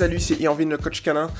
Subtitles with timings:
[0.00, 1.30] Salut, c'est Irvin le coach canin.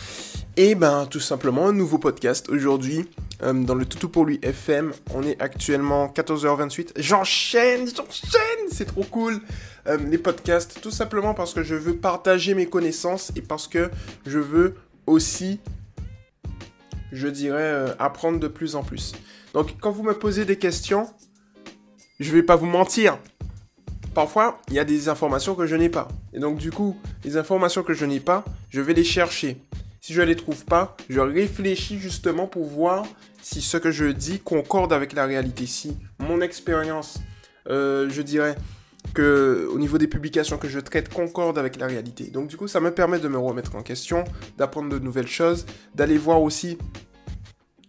[0.59, 3.09] Et ben tout simplement un nouveau podcast aujourd'hui
[3.43, 4.93] euh, dans le Toutou pour lui FM.
[5.15, 6.91] On est actuellement 14h28.
[6.97, 9.41] J'enchaîne, j'enchaîne, c'est trop cool.
[9.87, 13.91] Euh, les podcasts, tout simplement parce que je veux partager mes connaissances et parce que
[14.27, 14.75] je veux
[15.07, 15.59] aussi,
[17.13, 19.15] je dirais, euh, apprendre de plus en plus.
[19.55, 21.09] Donc quand vous me posez des questions,
[22.19, 23.17] je vais pas vous mentir.
[24.15, 26.09] Parfois, il y a des informations que je n'ai pas.
[26.33, 29.59] Et donc du coup, les informations que je n'ai pas, je vais les chercher.
[30.01, 33.05] Si je ne les trouve pas, je réfléchis justement pour voir
[33.43, 35.67] si ce que je dis concorde avec la réalité.
[35.67, 37.21] Si mon expérience,
[37.69, 38.57] euh, je dirais,
[39.15, 42.25] que au niveau des publications que je traite concorde avec la réalité.
[42.25, 44.25] Donc du coup, ça me permet de me remettre en question,
[44.59, 46.79] d'apprendre de nouvelles choses, d'aller voir aussi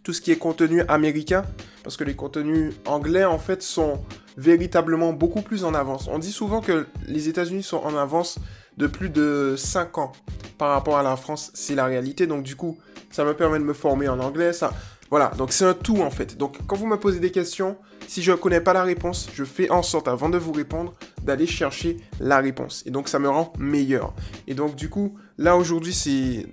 [0.04, 1.46] tout ce qui est contenu américain,
[1.84, 4.02] parce que les contenus anglais, en fait, sont
[4.38, 6.08] véritablement beaucoup plus en avance.
[6.08, 8.40] On dit souvent que les États-Unis sont en avance
[8.78, 10.12] de plus de 5 ans
[10.58, 12.28] par rapport à la France, c'est la réalité.
[12.28, 12.78] Donc du coup,
[13.10, 14.72] ça me permet de me former en anglais, ça
[15.12, 16.38] voilà, donc c'est un tout en fait.
[16.38, 17.76] Donc quand vous me posez des questions,
[18.08, 20.94] si je ne connais pas la réponse, je fais en sorte avant de vous répondre
[21.24, 22.84] d'aller chercher la réponse.
[22.86, 24.14] Et donc ça me rend meilleur.
[24.48, 26.46] Et donc du coup, là aujourd'hui, c'est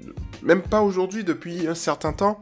[0.43, 2.41] même pas aujourd'hui, depuis un certain temps,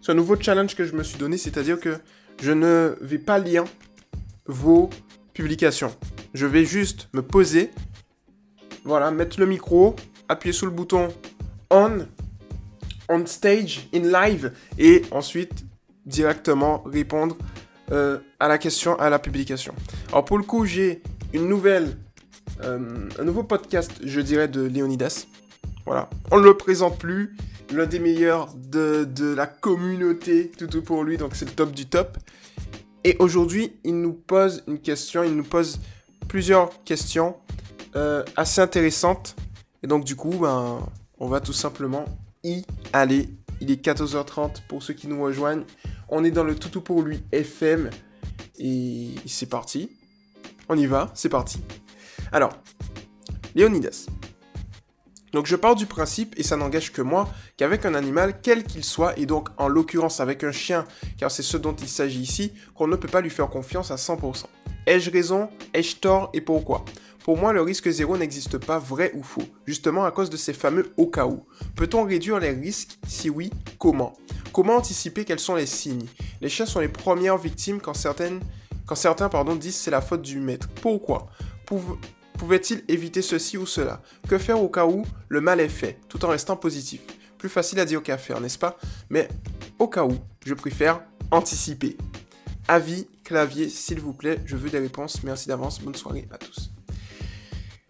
[0.00, 1.96] c'est un nouveau challenge que je me suis donné, c'est-à-dire que
[2.40, 3.64] je ne vais pas lire
[4.48, 4.90] vos
[5.32, 5.94] publications.
[6.34, 7.70] Je vais juste me poser,
[8.84, 9.94] voilà, mettre le micro,
[10.28, 11.08] appuyer sur le bouton
[11.70, 12.06] on,
[13.08, 15.64] on stage, in live, et ensuite
[16.06, 17.36] directement répondre
[17.92, 19.74] euh, à la question, à la publication.
[20.08, 21.96] Alors pour le coup, j'ai une nouvelle,
[22.62, 25.26] euh, un nouveau podcast, je dirais, de Léonidas.
[25.84, 27.36] Voilà, on ne le présente plus,
[27.72, 31.86] l'un des meilleurs de, de la communauté, tout pour lui, donc c'est le top du
[31.86, 32.18] top.
[33.04, 35.80] Et aujourd'hui, il nous pose une question, il nous pose
[36.28, 37.36] plusieurs questions
[37.96, 39.36] euh, assez intéressantes.
[39.82, 40.80] Et donc du coup, ben,
[41.18, 42.04] on va tout simplement
[42.44, 43.28] y aller.
[43.60, 45.64] Il est 14h30 pour ceux qui nous rejoignent.
[46.08, 47.90] On est dans le Toutou pour lui FM.
[48.58, 49.90] Et c'est parti.
[50.68, 51.60] On y va, c'est parti.
[52.32, 52.52] Alors,
[53.54, 54.06] Léonidas.
[55.32, 58.84] Donc je pars du principe, et ça n'engage que moi, qu'avec un animal, quel qu'il
[58.84, 60.86] soit, et donc en l'occurrence avec un chien,
[61.18, 63.96] car c'est ce dont il s'agit ici, qu'on ne peut pas lui faire confiance à
[63.96, 64.44] 100%.
[64.86, 65.50] Ai-je raison?
[65.74, 66.30] Ai-je tort?
[66.32, 66.84] Et pourquoi?
[67.24, 70.54] Pour moi, le risque zéro n'existe pas vrai ou faux, justement à cause de ces
[70.54, 71.44] fameux au cas où.
[71.76, 72.98] Peut-on réduire les risques?
[73.06, 74.14] Si oui, comment?
[74.50, 76.06] Comment anticiper quels sont les signes?
[76.40, 78.40] Les chiens sont les premières victimes quand, certaines,
[78.86, 80.68] quand certains pardon, disent c'est la faute du maître.
[80.80, 81.26] Pourquoi?
[82.38, 84.00] Pouvait-il éviter ceci ou cela?
[84.28, 87.00] Que faire au cas où le mal est fait, tout en restant positif?
[87.36, 88.78] Plus facile à dire qu'à faire, n'est-ce pas?
[89.10, 89.28] Mais
[89.80, 90.16] au cas où,
[90.46, 91.96] je préfère anticiper.
[92.68, 95.24] Avis, clavier, s'il vous plaît, je veux des réponses.
[95.24, 96.70] Merci d'avance, bonne soirée à tous.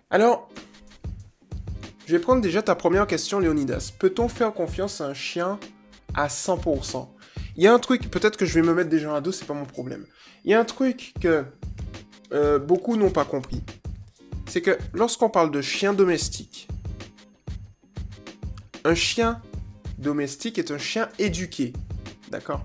[0.08, 0.48] Alors,
[2.06, 3.92] je vais prendre déjà ta première question, Léonidas.
[3.98, 5.60] Peut-on faire confiance à un chien
[6.14, 7.06] à 100%
[7.56, 9.44] Il y a un truc, peut-être que je vais me mettre déjà à dos, c'est
[9.44, 10.06] pas mon problème.
[10.44, 11.44] Il y a un truc que
[12.32, 13.62] euh, beaucoup n'ont pas compris
[14.48, 16.68] c'est que lorsqu'on parle de chien domestique,
[18.84, 19.40] un chien
[19.98, 21.72] domestique est un chien éduqué.
[22.30, 22.64] D'accord?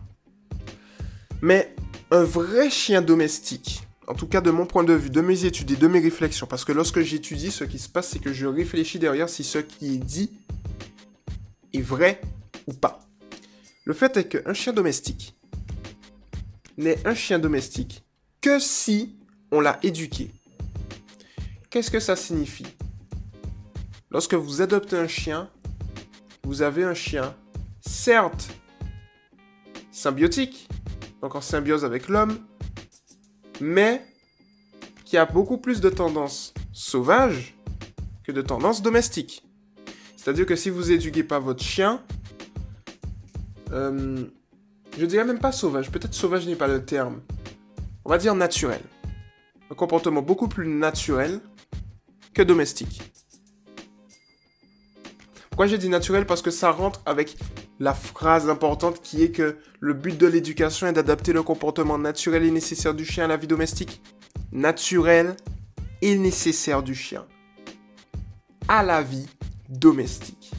[1.41, 1.75] Mais
[2.11, 5.71] un vrai chien domestique, en tout cas de mon point de vue, de mes études
[5.71, 8.45] et de mes réflexions, parce que lorsque j'étudie, ce qui se passe, c'est que je
[8.45, 10.31] réfléchis derrière si ce qui est dit
[11.73, 12.21] est vrai
[12.67, 12.99] ou pas.
[13.83, 15.35] Le fait est qu'un chien domestique
[16.77, 18.03] n'est un chien domestique
[18.39, 19.17] que si
[19.51, 20.31] on l'a éduqué.
[21.73, 22.67] Qu'est-ce que ça signifie?
[24.11, 25.49] Lorsque vous adoptez un chien,
[26.43, 27.35] vous avez un chien,
[27.81, 28.49] certes,
[29.91, 30.69] symbiotique,
[31.23, 32.37] donc en symbiose avec l'homme,
[33.59, 34.05] mais
[35.03, 37.57] qui a beaucoup plus de tendances sauvages
[38.23, 39.43] que de tendances domestiques.
[40.15, 42.03] C'est-à-dire que si vous éduquez pas votre chien,
[43.71, 44.23] euh,
[44.95, 47.23] je dirais même pas sauvage, peut-être sauvage n'est pas le terme,
[48.05, 48.81] on va dire naturel.
[49.71, 51.41] Un comportement beaucoup plus naturel
[52.33, 53.01] que domestique.
[55.49, 56.25] Pourquoi j'ai dit naturel?
[56.25, 57.37] Parce que ça rentre avec
[57.79, 62.43] la phrase importante qui est que le but de l'éducation est d'adapter le comportement naturel
[62.43, 64.01] et nécessaire du chien à la vie domestique.
[64.51, 65.35] Naturel
[66.01, 67.25] et nécessaire du chien
[68.67, 69.27] à la vie
[69.69, 70.51] domestique.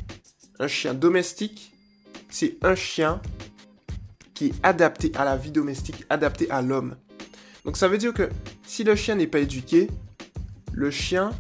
[0.59, 1.73] Un chien domestique,
[2.31, 3.21] c'est un chien
[4.35, 6.97] qui est adapté à la vie domestique, adapté à l'homme.
[7.65, 8.29] Donc ça veut dire que
[8.67, 9.89] si le chien n'est pas éduqué,
[10.73, 11.33] le chien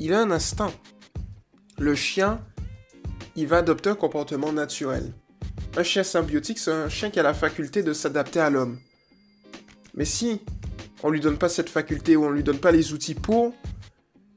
[0.00, 0.72] il a un instinct.
[1.78, 2.40] Le chien,
[3.36, 5.12] il va adopter un comportement naturel.
[5.76, 8.80] Un chien symbiotique, c'est un chien qui a la faculté de s'adapter à l'homme.
[9.94, 10.40] Mais si
[11.02, 13.54] on lui donne pas cette faculté ou on lui donne pas les outils pour,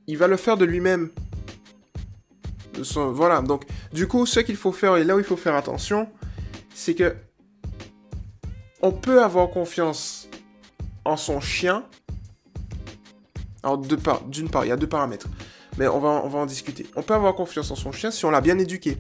[0.06, 1.10] il va le faire de lui-même.
[2.95, 6.10] voilà, donc du coup, ce qu'il faut faire et là où il faut faire attention,
[6.75, 7.15] c'est que
[8.81, 10.27] on peut avoir confiance
[11.06, 11.86] en son chien.
[13.63, 15.27] Alors, d'une part, il y a deux paramètres.
[15.78, 16.86] Mais on va, on va en discuter.
[16.96, 18.98] On peut avoir confiance en son chien si on l'a bien éduqué.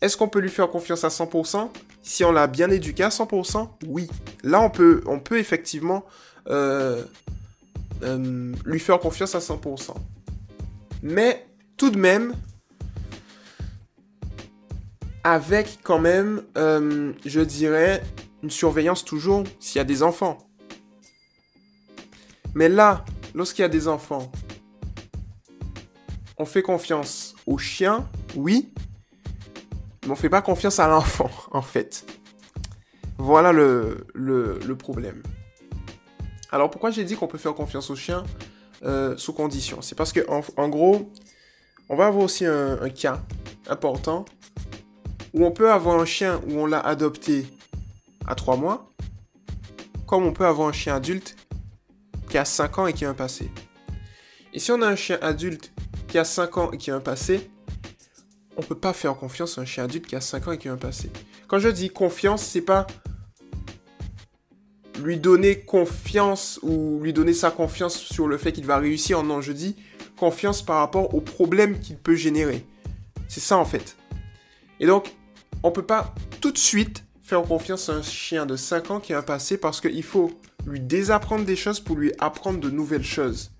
[0.00, 1.70] Est-ce qu'on peut lui faire confiance à 100%
[2.02, 4.08] Si on l'a bien éduqué à 100%, oui.
[4.42, 6.04] Là, on peut, on peut effectivement
[6.48, 7.02] euh,
[8.02, 9.94] euh, lui faire confiance à 100%.
[11.02, 11.46] Mais
[11.76, 12.34] tout de même,
[15.24, 18.02] avec quand même, euh, je dirais,
[18.42, 20.38] une surveillance toujours s'il y a des enfants.
[22.54, 24.30] Mais là, lorsqu'il y a des enfants,
[26.38, 28.68] on fait confiance au chien, oui,
[30.04, 32.04] mais on fait pas confiance à l'enfant, en fait.
[33.18, 35.22] Voilà le, le, problème.
[36.52, 38.24] Alors pourquoi j'ai dit qu'on peut faire confiance au chien
[38.84, 39.80] euh, sous condition?
[39.80, 41.10] C'est parce que en, gros,
[41.88, 43.22] on va avoir aussi un, un, cas
[43.68, 44.26] important
[45.32, 47.46] où on peut avoir un chien où on l'a adopté
[48.26, 48.92] à 3 mois,
[50.06, 51.36] comme on peut avoir un chien adulte
[52.28, 53.50] qui a 5 ans et qui a un passé.
[54.52, 55.72] Et si on a un chien adulte
[56.16, 57.50] qui a 5 ans et qui a un passé,
[58.56, 60.66] on peut pas faire confiance à un chien adulte qui a 5 ans et qui
[60.66, 61.10] a un passé.
[61.46, 62.86] Quand je dis confiance, c'est pas
[65.02, 69.22] lui donner confiance ou lui donner sa confiance sur le fait qu'il va réussir.
[69.24, 69.76] Non, je dis
[70.18, 72.64] confiance par rapport aux problèmes qu'il peut générer.
[73.28, 73.98] C'est ça en fait.
[74.80, 75.14] Et donc,
[75.62, 79.12] on peut pas tout de suite faire confiance à un chien de 5 ans qui
[79.12, 80.30] a un passé parce qu'il faut
[80.66, 83.50] lui désapprendre des choses pour lui apprendre de nouvelles choses.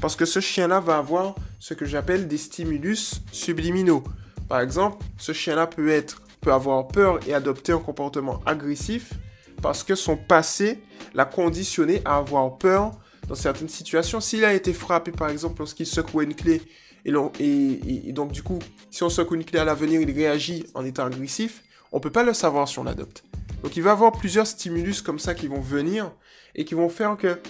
[0.00, 4.04] Parce que ce chien-là va avoir ce que j'appelle des stimulus subliminaux.
[4.48, 9.12] Par exemple, ce chien-là peut être peut avoir peur et adopter un comportement agressif
[9.60, 10.80] parce que son passé
[11.14, 12.92] l'a conditionné à avoir peur
[13.26, 14.20] dans certaines situations.
[14.20, 16.62] S'il a été frappé, par exemple, lorsqu'il secouait une clé,
[17.04, 18.58] et, donc du coup,
[18.90, 21.62] si on secoue une clé à l'avenir, il réagit en étant agressif,
[21.92, 23.24] on peut pas le savoir si on l'adopte.
[23.62, 26.12] Donc il va avoir plusieurs stimulus comme ça qui vont venir
[26.54, 27.40] et qui vont faire que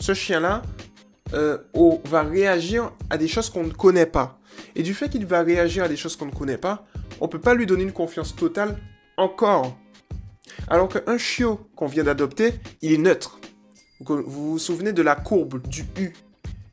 [0.00, 0.62] ce chien-là
[1.34, 1.58] euh,
[2.04, 4.38] va réagir à des choses qu'on ne connaît pas.
[4.74, 6.86] Et du fait qu'il va réagir à des choses qu'on ne connaît pas,
[7.20, 8.76] on ne peut pas lui donner une confiance totale
[9.16, 9.76] encore.
[10.68, 13.40] Alors qu'un chiot qu'on vient d'adopter, il est neutre.
[14.00, 16.12] Vous vous souvenez de la courbe du U?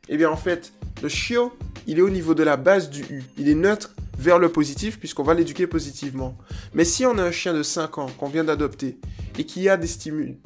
[0.09, 1.53] Eh bien en fait, le chiot,
[1.87, 3.23] il est au niveau de la base du U.
[3.37, 6.37] Il est neutre vers le positif puisqu'on va l'éduquer positivement.
[6.73, 8.97] Mais si on a un chien de 5 ans qu'on vient d'adopter
[9.37, 9.87] et qui a des,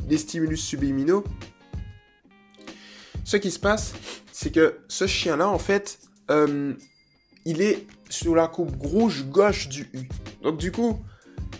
[0.08, 1.24] des stimulus subliminaux,
[3.28, 3.94] ce qui se passe,
[4.32, 6.00] c'est que ce chien-là, en fait,
[6.32, 6.74] euh,
[7.44, 10.08] il est sur la coupe rouge gauche du U.
[10.44, 11.04] Donc du coup,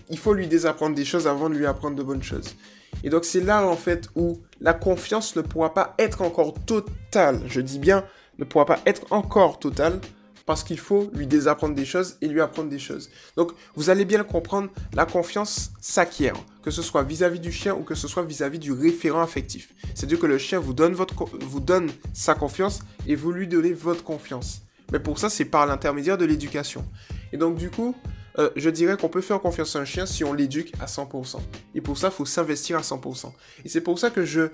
[0.10, 2.56] il faut lui désapprendre des choses avant de lui apprendre de bonnes choses.
[3.04, 7.42] Et donc c'est là en fait où la confiance ne pourra pas être encore totale.
[7.48, 8.06] Je dis bien,
[8.40, 10.00] ne pourra pas être encore totale
[10.46, 13.10] parce qu'il faut lui désapprendre des choses et lui apprendre des choses.
[13.36, 16.38] Donc, vous allez bien le comprendre, la confiance s'acquiert,
[16.68, 19.74] que ce soit vis-à-vis du chien ou que ce soit vis-à-vis du référent affectif.
[19.96, 23.72] C'est-à-dire que le chien vous donne, votre, vous donne sa confiance et vous lui donnez
[23.72, 24.64] votre confiance.
[24.92, 26.84] Mais pour ça, c'est par l'intermédiaire de l'éducation.
[27.32, 27.96] Et donc, du coup,
[28.38, 31.40] euh, je dirais qu'on peut faire confiance à un chien si on l'éduque à 100%.
[31.74, 33.32] Et pour ça, il faut s'investir à 100%.
[33.64, 34.50] Et c'est pour ça que je,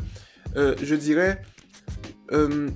[0.56, 1.42] euh, je dirais,
[2.32, 2.70] euh,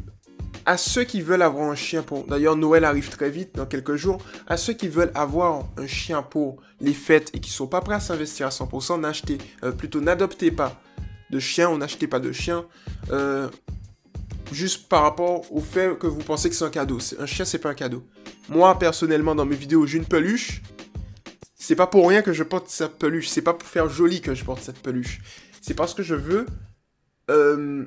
[0.67, 2.25] à ceux qui veulent avoir un chien pour...
[2.25, 4.17] D'ailleurs, Noël arrive très vite, dans quelques jours.
[4.47, 7.95] À ceux qui veulent avoir un chien pour les fêtes et qui sont pas prêts
[7.95, 10.77] à s'investir à 100%, n'achetez, euh, plutôt n'adoptez pas
[11.29, 12.65] de chien ou n'achetez pas de chien.
[13.11, 13.47] Euh,
[14.51, 16.99] juste par rapport au fait que vous pensez que c'est un cadeau.
[17.17, 18.03] Un chien, c'est pas un cadeau.
[18.49, 20.61] Moi, personnellement, dans mes vidéos, j'ai une peluche.
[21.55, 23.29] C'est pas pour rien que je porte cette peluche.
[23.29, 25.21] C'est pas pour faire joli que je porte cette peluche.
[25.61, 26.45] C'est parce que je veux
[27.31, 27.85] euh,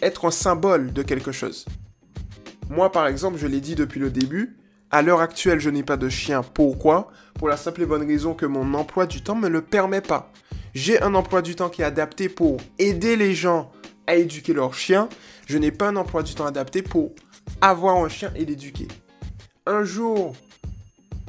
[0.00, 1.66] être un symbole de quelque chose.
[2.70, 4.56] Moi, par exemple, je l'ai dit depuis le début,
[4.90, 6.42] à l'heure actuelle, je n'ai pas de chien.
[6.42, 7.10] Pourquoi?
[7.34, 10.00] Pour la simple et bonne raison que mon emploi du temps ne me le permet
[10.00, 10.32] pas.
[10.74, 13.70] J'ai un emploi du temps qui est adapté pour aider les gens
[14.06, 15.08] à éduquer leurs chiens.
[15.46, 17.12] Je n'ai pas un emploi du temps adapté pour
[17.60, 18.88] avoir un chien et l'éduquer.
[19.66, 20.34] Un jour,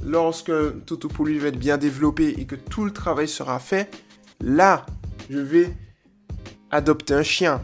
[0.04, 0.52] lorsque
[0.86, 3.90] Toto pour lui va être bien développé et que tout le travail sera fait,
[4.42, 4.86] là,
[5.30, 5.74] je vais
[6.72, 7.62] adopter un chien.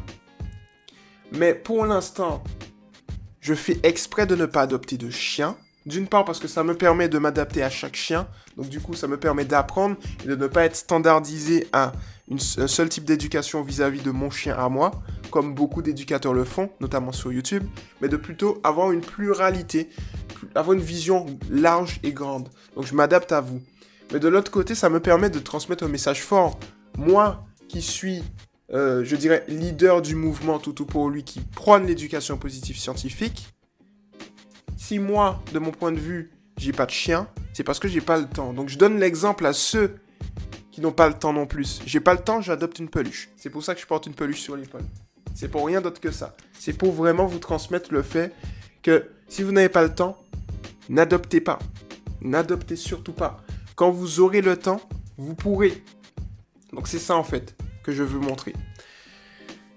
[1.32, 2.44] Mais pour l'instant,
[3.42, 5.58] je fais exprès de ne pas adopter de chien.
[5.88, 8.28] D'une part parce que ça me permet de m'adapter à chaque chien.
[8.56, 11.92] Donc du coup, ça me permet d'apprendre et de ne pas être standardisé à
[12.30, 14.92] un seul type d'éducation vis-à-vis de mon chien à moi,
[15.32, 17.64] comme beaucoup d'éducateurs le font, notamment sur YouTube,
[18.00, 19.90] mais de plutôt avoir une pluralité,
[20.54, 22.48] avoir une vision large et grande.
[22.76, 23.62] Donc je m'adapte à vous.
[24.14, 26.60] Mais de l'autre côté, ça me permet de transmettre un message fort.
[26.98, 28.24] Moi, qui suis
[28.74, 33.50] euh, je dirais, leader du mouvement Toutou pour lui qui prône l'éducation positive scientifique,
[34.78, 38.02] si moi, de mon point de vue, j'ai pas de chien, c'est parce que j'ai
[38.02, 38.54] pas le temps.
[38.54, 39.96] Donc je donne l'exemple à ceux
[40.72, 41.82] qui n'ont pas le temps non plus.
[41.86, 43.30] J'ai pas le temps, j'adopte une peluche.
[43.36, 44.86] C'est pour ça que je porte une peluche sur l'épaule.
[45.36, 46.36] C'est pour rien d'autre que ça.
[46.58, 48.34] C'est pour vraiment vous transmettre le fait
[48.82, 50.18] que si vous n'avez pas le temps,
[50.90, 51.60] n'adoptez pas.
[52.22, 53.38] N'adoptez surtout pas.
[53.76, 54.82] Quand vous aurez le temps,
[55.18, 55.84] vous pourrez.
[56.74, 58.54] Donc c'est ça en fait que je veux montrer.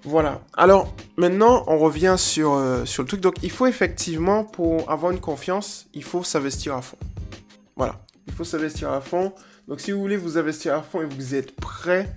[0.02, 0.42] Voilà.
[0.54, 3.20] Alors maintenant, on revient sur, euh, sur le truc.
[3.20, 6.98] Donc il faut effectivement, pour avoir une confiance, il faut s'investir à fond.
[7.76, 8.00] Voilà.
[8.26, 9.32] Il faut s'investir à fond.
[9.66, 12.14] Donc si vous voulez vous investir à fond et vous êtes prêt,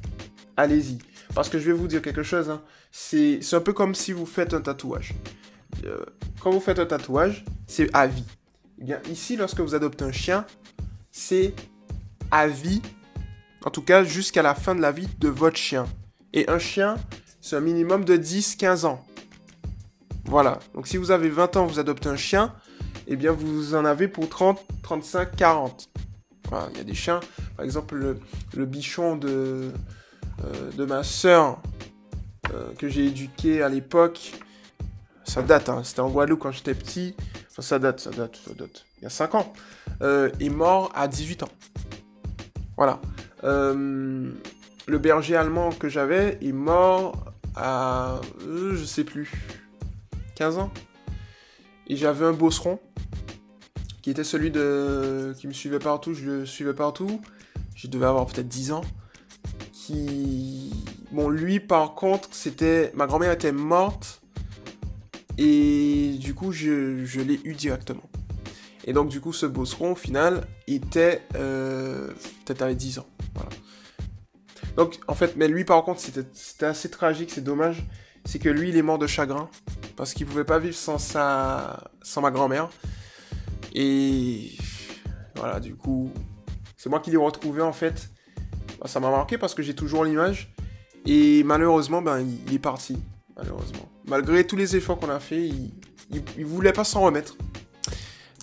[0.58, 1.00] allez-y.
[1.34, 2.50] Parce que je vais vous dire quelque chose.
[2.50, 2.62] Hein.
[2.92, 5.14] C'est un peu comme si vous faites un tatouage.
[5.86, 6.04] Euh,
[6.42, 8.26] quand vous faites un tatouage, c'est à vie.
[8.80, 10.46] Eh bien, ici, lorsque vous adoptez un chien,
[11.12, 11.54] c'est
[12.32, 12.82] à vie.
[13.68, 15.88] En tout cas, jusqu'à la fin de la vie de votre chien.
[16.32, 16.96] Et un chien,
[17.42, 19.06] c'est un minimum de 10-15 ans.
[20.24, 20.60] Voilà.
[20.74, 22.56] Donc si vous avez 20 ans, vous adoptez un chien,
[23.08, 25.90] eh bien vous en avez pour 30, 35, 40.
[26.48, 27.20] Voilà, il y a des chiens.
[27.58, 28.16] Par exemple,
[28.54, 29.74] le, bichon de,
[30.46, 31.62] euh, ma soeur
[32.54, 34.32] euh, que j'ai éduqué à l'époque.
[35.26, 35.82] Ça date, hein.
[35.84, 37.18] c'était en Guadeloupe quand j'étais petit.
[37.52, 38.86] Enfin, ça date, ça date, ça date.
[39.00, 39.52] Il y a 5 ans.
[40.02, 41.52] Euh, est mort à 18 ans.
[42.78, 43.02] Voilà.
[43.44, 44.32] Euh,
[44.88, 47.26] le berger allemand que j'avais est mort
[47.56, 48.22] à.
[48.46, 49.32] je sais plus.
[50.36, 50.72] 15 ans.
[51.88, 52.80] Et j'avais un bosseron
[54.08, 57.20] qui était celui de qui me suivait partout, je le suivais partout.
[57.76, 58.86] Je devais avoir peut-être 10 ans.
[59.74, 60.72] Qui
[61.12, 64.22] bon lui par contre, c'était ma grand-mère était morte
[65.38, 68.10] et du coup je, l'ai eu directement.
[68.86, 72.08] Et donc du coup ce bosseron au final était euh,
[72.46, 73.08] peut-être avec 10 ans.
[74.76, 77.84] Donc en fait, mais lui par contre c'était assez tragique, c'est dommage.
[78.26, 79.50] C'est que lui il est mort de chagrin
[79.96, 82.70] parce qu'il pouvait pas vivre sans sa sans ma grand-mère.
[83.74, 84.52] Et
[85.36, 86.12] voilà, du coup,
[86.78, 88.10] c'est moi qui l'ai retrouvé en fait.
[88.80, 90.54] Bah, ça m'a marqué parce que j'ai toujours l'image.
[91.06, 92.98] Et malheureusement, ben, il, est parti.
[93.36, 93.90] Malheureusement.
[94.08, 95.72] Malgré tous les efforts qu'on a fait, il,
[96.38, 97.38] il, voulait pas s'en remettre.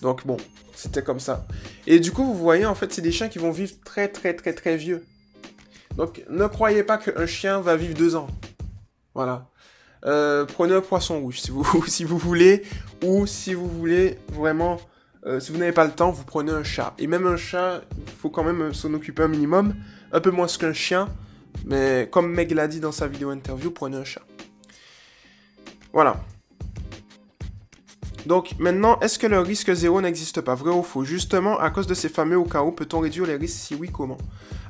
[0.04, 0.36] Donc bon,
[0.74, 1.46] c'était comme ça.
[1.86, 4.34] Et du coup, vous voyez, en fait, c'est des chiens qui vont vivre très très
[4.34, 5.02] très très vieux.
[5.96, 8.26] Donc ne croyez pas qu'un chien va vivre deux ans.
[9.14, 9.48] Voilà.
[10.04, 11.40] Euh, prenez un poisson rouge
[11.86, 12.64] si vous, voulez.
[13.02, 14.78] Ou si vous voulez vraiment
[15.24, 16.92] euh, si vous n'avez pas le temps, vous prenez un chat.
[16.98, 19.74] Et même un chat, il faut quand même s'en occuper un minimum.
[20.12, 21.08] Un peu moins qu'un chien.
[21.64, 24.20] Mais comme Meg l'a dit dans sa vidéo interview, prenez un chat.
[25.94, 26.22] Voilà.
[28.26, 31.04] Donc maintenant, est-ce que le risque zéro n'existe pas Vrai ou faux?
[31.04, 33.58] Justement, à cause de ces fameux au cas où, peut-on réduire les risques?
[33.58, 34.18] Si oui, comment?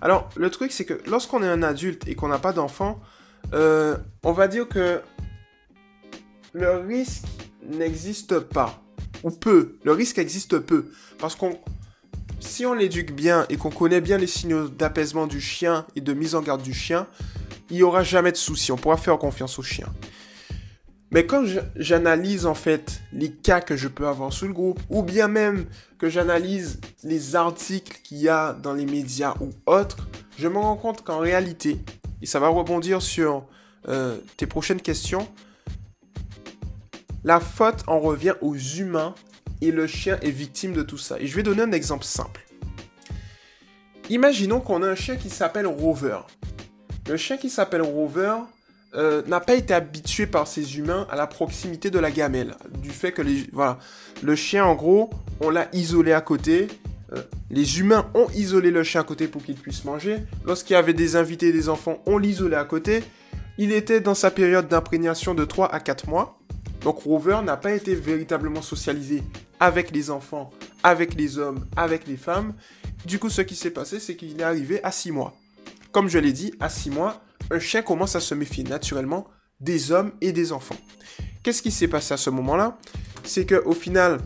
[0.00, 3.00] Alors, le truc, c'est que lorsqu'on est un adulte et qu'on n'a pas d'enfant,
[3.52, 5.00] euh, on va dire que
[6.52, 7.24] le risque
[7.62, 8.82] n'existe pas
[9.22, 9.76] ou peu.
[9.84, 10.90] Le risque existe peu.
[11.18, 11.58] Parce qu'on,
[12.40, 16.12] si on l'éduque bien et qu'on connaît bien les signaux d'apaisement du chien et de
[16.12, 17.06] mise en garde du chien,
[17.70, 18.72] il n'y aura jamais de souci.
[18.72, 19.86] On pourra faire confiance au chien.
[21.14, 21.44] Mais quand
[21.76, 25.66] j'analyse en fait les cas que je peux avoir sous le groupe, ou bien même
[25.96, 30.74] que j'analyse les articles qu'il y a dans les médias ou autres, je me rends
[30.74, 31.78] compte qu'en réalité,
[32.20, 33.46] et ça va rebondir sur
[33.86, 35.28] euh, tes prochaines questions,
[37.22, 39.14] la faute en revient aux humains
[39.60, 41.20] et le chien est victime de tout ça.
[41.20, 42.44] Et je vais donner un exemple simple.
[44.10, 46.18] Imaginons qu'on a un chien qui s'appelle Rover.
[47.08, 48.34] Le chien qui s'appelle Rover
[48.96, 52.54] euh, n'a pas été habitué par ces humains à la proximité de la gamelle.
[52.78, 53.22] Du fait que
[53.52, 53.78] voilà,
[54.22, 55.10] le chien, en gros,
[55.40, 56.68] on l'a isolé à côté.
[57.12, 60.18] Euh, les humains ont isolé le chien à côté pour qu'il puisse manger.
[60.44, 63.02] Lorsqu'il y avait des invités et des enfants, on l'isolait à côté.
[63.58, 66.38] Il était dans sa période d'imprégnation de 3 à 4 mois.
[66.82, 69.22] Donc Rover n'a pas été véritablement socialisé
[69.58, 70.50] avec les enfants,
[70.82, 72.52] avec les hommes, avec les femmes.
[73.06, 75.34] Du coup, ce qui s'est passé, c'est qu'il est arrivé à 6 mois.
[75.92, 79.26] Comme je l'ai dit, à 6 mois, un chien commence à se méfier naturellement
[79.60, 80.76] des hommes et des enfants.
[81.42, 82.78] Qu'est-ce qui s'est passé à ce moment-là?
[83.22, 84.20] C'est qu'au final,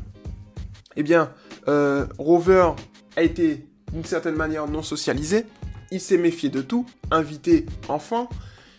[0.97, 1.33] eh bien,
[1.69, 2.73] euh, Rover
[3.17, 5.45] a été d'une certaine manière non socialisé.
[5.91, 8.29] Il s'est méfié de tout, invité, enfant.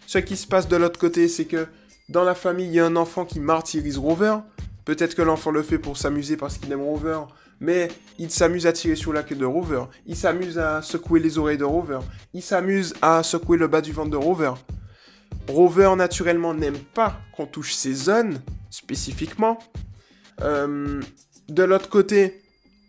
[0.08, 1.68] Ce qui se passe de l'autre côté, c'est que
[2.10, 4.38] dans la famille, il y a un enfant qui martyrise Rover.
[4.86, 7.20] Peut-être que l'enfant le fait pour s'amuser parce qu'il aime Rover,
[7.60, 9.84] mais il s'amuse à tirer sur la queue de Rover.
[10.06, 12.00] Il s'amuse à secouer les oreilles de Rover.
[12.34, 14.54] Il s'amuse à secouer le bas du ventre de Rover.
[15.48, 19.60] Rover, naturellement, n'aime pas qu'on touche ses zones, spécifiquement.
[20.42, 21.02] Euh,
[21.48, 22.42] de l'autre côté,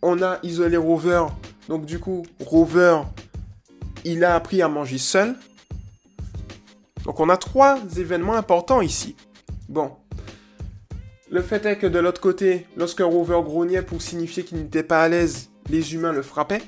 [0.03, 1.25] on a isolé Rover.
[1.69, 3.01] Donc, du coup, Rover,
[4.05, 5.37] il a appris à manger seul.
[7.05, 9.17] Donc on a trois événements importants ici.
[9.69, 9.93] Bon.
[11.33, 15.01] Le fait est que de l'autre côté, lorsqu'un rover grognait pour signifier qu'il n'était pas
[15.01, 16.63] à l'aise, les humains le frappaient.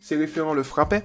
[0.00, 1.04] Ses référents le frappaient.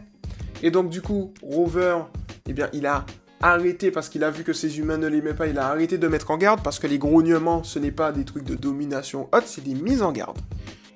[0.63, 2.00] Et donc du coup, Rover,
[2.48, 3.06] eh bien, il a
[3.42, 5.46] arrêté parce qu'il a vu que ses humains ne l'aimaient pas.
[5.46, 8.25] Il a arrêté de mettre en garde parce que les grognements, ce n'est pas des
[8.25, 10.39] trucs de domination haute, c'est des mises en garde.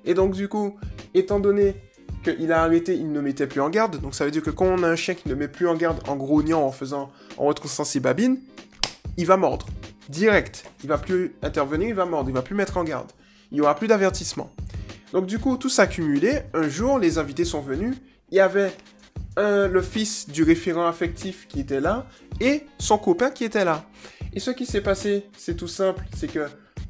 [0.04, 0.76] Et donc du coup,
[1.14, 1.76] étant donné
[2.24, 4.00] qu'il a arrêté, il ne mettait plus en garde.
[4.00, 5.76] Donc ça veut dire que quand on a un chien qui ne met plus en
[5.76, 8.40] garde en grognant, en faisant, en retroussant ses babines,
[9.16, 9.66] il va mordre
[10.08, 10.64] direct.
[10.82, 13.10] Il va plus intervenir, il va mordre, il va plus mettre en garde.
[13.50, 14.50] Il n'y aura plus d'avertissement.
[15.12, 16.48] Donc du coup, tout s'accumulait.
[16.54, 17.96] Un jour, les invités sont venus.
[18.30, 18.72] Il y avait
[19.36, 22.06] le fils du référent affectif qui était là
[22.40, 23.84] et son copain qui était là.
[24.32, 26.48] Et ce qui s'est passé, c'est tout simple, c'est que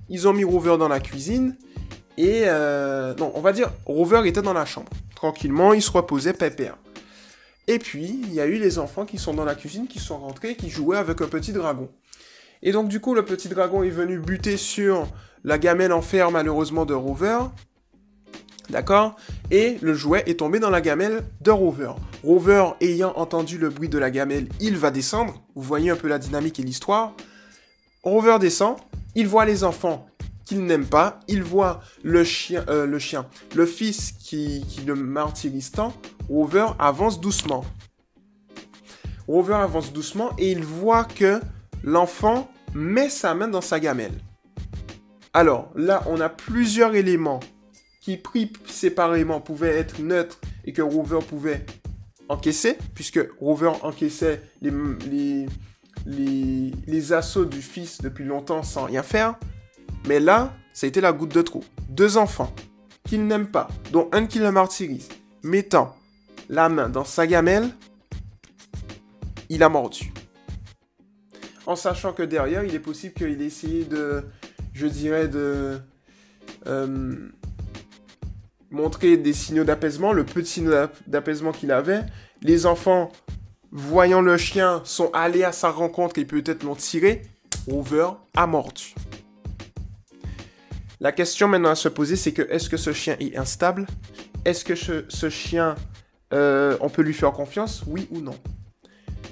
[0.08, 1.56] ils ont mis Rover dans la cuisine
[2.16, 4.90] et euh, non, on va dire Rover était dans la chambre.
[5.14, 6.76] Tranquillement, il se reposait pépère.
[7.66, 10.18] Et puis, il y a eu les enfants qui sont dans la cuisine, qui sont
[10.18, 11.90] rentrés, qui jouaient avec un petit dragon.
[12.62, 15.08] Et donc du coup, le petit dragon est venu buter sur
[15.44, 17.38] la gamelle en fer malheureusement de Rover.
[18.70, 19.16] D'accord?
[19.50, 21.92] Et le jouet est tombé dans la gamelle de Rover.
[22.22, 25.42] Rover, ayant entendu le bruit de la gamelle, il va descendre.
[25.54, 27.14] Vous voyez un peu la dynamique et l'histoire.
[28.02, 28.76] Rover descend,
[29.14, 30.06] il voit les enfants
[30.44, 34.94] qu'il n'aime pas, il voit le chien, euh, le chien, le fils qui, qui le
[34.94, 35.92] martyrise tant.
[36.28, 37.64] Rover avance doucement.
[39.26, 41.40] Rover avance doucement et il voit que
[41.82, 44.18] l'enfant met sa main dans sa gamelle.
[45.32, 47.40] Alors là, on a plusieurs éléments
[48.00, 51.64] qui pris séparément pouvaient être neutres et que Rover pouvait
[52.28, 55.46] encaisser, puisque Rover encaissait les,
[57.12, 59.34] assauts du fils depuis longtemps sans rien faire.
[60.06, 61.64] Mais là, ça a été la goutte de trop.
[61.88, 62.54] Deux enfants
[63.04, 65.08] qu'il n'aime pas, dont un qui le martyrise,
[65.42, 65.96] mettant
[66.48, 67.70] la main dans sa gamelle,
[69.48, 70.12] il a mordu
[71.68, 74.24] en sachant que derrière, il est possible qu'il ait essayé de,
[74.72, 75.78] je dirais, de
[76.66, 77.28] euh,
[78.70, 80.72] montrer des signaux d'apaisement, le peu de signaux
[81.06, 82.04] d'apaisement qu'il avait.
[82.40, 83.12] Les enfants,
[83.70, 87.26] voyant le chien, sont allés à sa rencontre et peut-être l'ont tiré.
[87.70, 88.94] Rover a mordu.
[91.00, 93.86] La question maintenant à se poser, c'est que est-ce que ce chien est instable?
[94.46, 95.74] Est-ce que ce, chien,
[96.32, 97.84] euh, on peut lui faire confiance?
[97.86, 98.36] Oui ou non?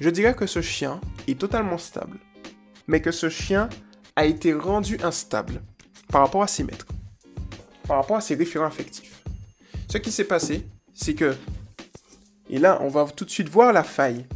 [0.03, 2.19] Je dirais que ce chien est totalement stable
[2.87, 3.69] mais que ce chien
[4.15, 5.63] a été rendu instable
[6.09, 6.87] par rapport à ses maîtres,
[7.87, 9.23] par rapport à ses référents affectifs.
[9.89, 11.35] Ce qui s'est passé, c'est que,
[12.49, 14.27] et là on va tout de suite voir la faille,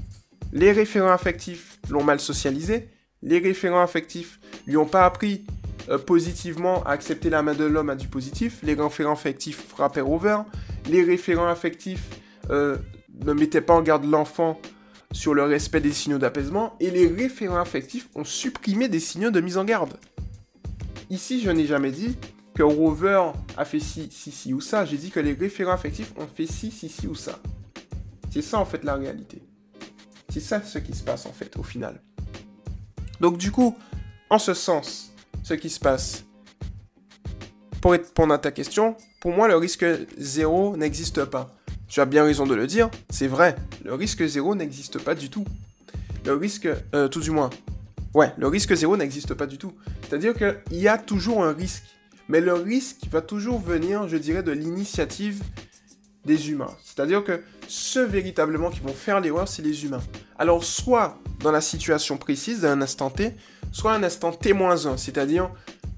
[0.52, 2.88] les référents affectifs l'ont mal socialisé,
[3.22, 5.44] les référents affectifs lui ont pas appris
[5.88, 10.00] euh, positivement à accepter la main de l'homme à du positif, les référents affectifs frappaient
[10.00, 10.38] over,
[10.88, 12.08] les référents affectifs
[12.50, 12.76] euh,
[13.24, 14.60] ne mettaient pas en garde l'enfant
[15.12, 19.40] sur le respect des signaux d'apaisement et les référents affectifs ont supprimé des signaux de
[19.40, 19.98] mise en garde.
[21.10, 22.16] Ici, je n'ai jamais dit
[22.54, 24.84] que Rover a fait ci, ci, ci ou ça.
[24.84, 27.38] J'ai dit que les référents affectifs ont fait ci, ci, ci ou ça.
[28.30, 29.42] C'est ça en fait la réalité.
[30.28, 32.00] C'est ça ce qui se passe en fait au final.
[33.20, 33.76] Donc du coup,
[34.30, 36.24] en ce sens, ce qui se passe,
[37.80, 39.84] pour répondre à ta question, pour moi le risque
[40.16, 41.56] zéro n'existe pas.
[41.90, 45.28] Tu as bien raison de le dire, c'est vrai, le risque zéro n'existe pas du
[45.28, 45.44] tout.
[46.24, 47.50] Le risque, euh, tout du moins,
[48.14, 49.72] ouais, le risque zéro n'existe pas du tout.
[50.02, 51.82] C'est-à-dire qu'il y a toujours un risque,
[52.28, 55.42] mais le risque va toujours venir, je dirais, de l'initiative
[56.24, 56.70] des humains.
[56.84, 60.02] C'est-à-dire que ceux véritablement qui vont faire l'erreur, c'est les humains.
[60.38, 63.34] Alors, soit dans la situation précise d'un instant T,
[63.72, 65.50] soit un instant T-1, c'est-à-dire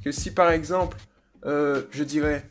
[0.03, 0.97] que si par exemple,
[1.45, 2.49] euh, je dirais,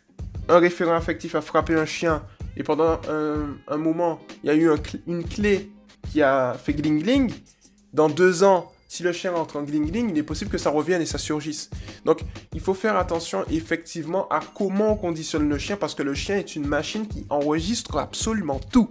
[0.48, 2.22] un référent affectif a frappé un chien
[2.58, 4.70] et pendant un, moment, il y a eu
[5.08, 5.72] une clé
[6.12, 7.32] qui a fait gling gling.
[7.94, 10.70] Dans deux ans, si le chien rentre en gling gling, il est possible que ça
[10.70, 11.70] revienne et ça surgisse.
[12.04, 12.20] Donc,
[12.54, 16.38] il faut faire attention effectivement à comment on conditionne le chien parce que le chien
[16.38, 18.90] est une machine qui enregistre absolument tout.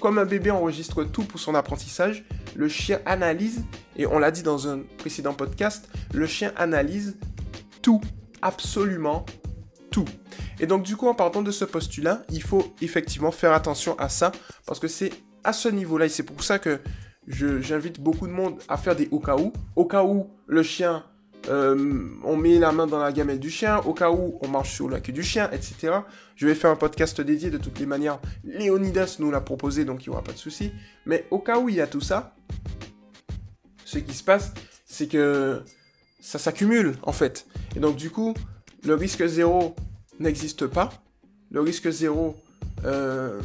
[0.00, 3.64] Comme un bébé enregistre tout pour son apprentissage, le chien analyse,
[3.96, 7.16] et on l'a dit dans un précédent podcast, le chien analyse
[7.82, 8.00] tout,
[8.42, 9.24] absolument
[9.90, 10.04] tout.
[10.60, 14.08] Et donc du coup, en partant de ce postulat, il faut effectivement faire attention à
[14.08, 14.32] ça,
[14.66, 15.12] parce que c'est
[15.44, 16.80] à ce niveau-là, et c'est pour ça que
[17.28, 19.52] j'invite beaucoup de monde à faire des au cas où.
[19.76, 21.04] Au cas où le chien,
[21.48, 24.74] euh, on met la main dans la gamelle du chien, au cas où on marche
[24.74, 26.00] sur la queue du chien, etc.
[26.36, 28.18] Je vais faire un podcast dédié de toutes les manières.
[28.44, 30.72] Léonidas nous l'a proposé, donc il n'y aura pas de souci.
[31.06, 32.34] Mais au cas où il y a tout ça,
[33.84, 34.52] ce qui se passe,
[34.84, 35.62] c'est que
[36.20, 37.46] ça s'accumule en fait.
[37.76, 38.34] Et donc du coup,
[38.84, 39.74] le risque zéro
[40.18, 40.90] n'existe pas.
[41.50, 42.36] Le risque zéro,
[42.84, 43.40] euh,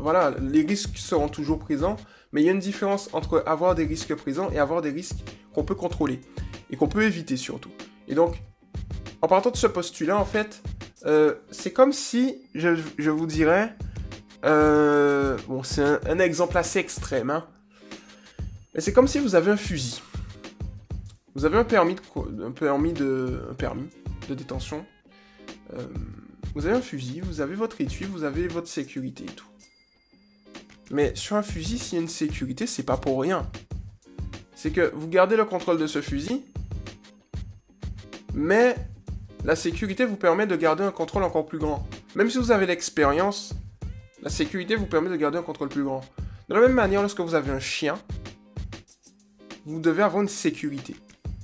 [0.00, 1.96] voilà, les risques seront toujours présents,
[2.32, 5.18] mais il y a une différence entre avoir des risques présents et avoir des risques
[5.54, 6.20] qu'on peut contrôler
[6.70, 7.70] et qu'on peut éviter surtout.
[8.08, 8.40] Et donc,
[9.22, 10.62] en partant de ce postulat, en fait,
[11.06, 13.74] euh, c'est comme si, je, je vous dirais,
[14.44, 17.46] euh, bon, c'est un, exemple assez extrême, hein,
[18.74, 20.00] mais c'est comme si vous avez un fusil.
[21.34, 23.88] Vous avez un permis de, un permis de, un permis
[24.28, 24.84] de détention.
[25.74, 25.86] Euh,
[26.54, 29.46] vous avez un fusil, vous avez votre étui, vous avez votre sécurité et tout.
[30.90, 33.48] Mais sur un fusil, s'il y a une sécurité, c'est pas pour rien.
[34.54, 36.42] C'est que vous gardez le contrôle de ce fusil,
[38.34, 38.74] mais
[39.44, 41.86] la sécurité vous permet de garder un contrôle encore plus grand.
[42.16, 43.54] Même si vous avez l'expérience,
[44.22, 46.02] la sécurité vous permet de garder un contrôle plus grand.
[46.48, 47.96] De la même manière, lorsque vous avez un chien,
[49.64, 50.96] vous devez avoir une sécurité.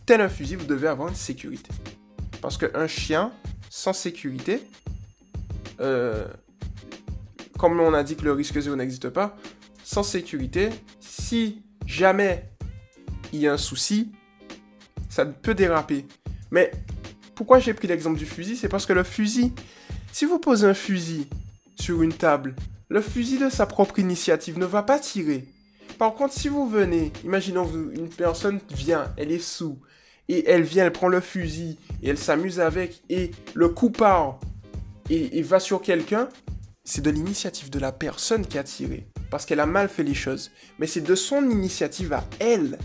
[0.05, 1.71] Tel un fusil, vous devez avoir une sécurité.
[2.43, 3.33] Parce qu'un chien
[3.77, 4.63] sans sécurité,
[5.81, 6.27] euh,
[7.59, 9.37] comme on a dit que le risque zéro n'existe pas,
[9.85, 12.49] sans sécurité, si jamais
[13.35, 14.13] il y a un souci,
[15.11, 16.07] ça peut déraper.
[16.51, 16.73] Mais
[17.35, 18.57] pourquoi j'ai pris l'exemple du fusil?
[18.57, 19.53] C'est parce que le fusil,
[20.11, 21.29] si vous posez un fusil
[21.79, 22.57] sur une table,
[22.89, 25.45] le fusil de sa propre initiative ne va pas tirer.
[25.99, 29.79] Par contre, si vous venez, imaginons une personne vient, elle est sous,
[30.29, 34.41] et elle vient, elle prend le fusil, et elle s'amuse avec, et le coup part,
[35.11, 36.29] et, et va sur quelqu'un,
[36.85, 40.15] c'est de l'initiative de la personne qui a tiré, parce qu'elle a mal fait les
[40.15, 40.53] choses.
[40.79, 42.79] Mais c'est de son initiative à elle.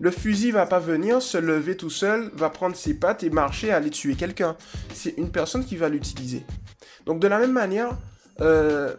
[0.00, 3.70] Le fusil va pas venir se lever tout seul, va prendre ses pattes et marcher
[3.70, 4.56] aller tuer quelqu'un.
[4.92, 6.44] C'est une personne qui va l'utiliser.
[7.06, 7.96] Donc de la même manière,
[8.40, 8.96] euh,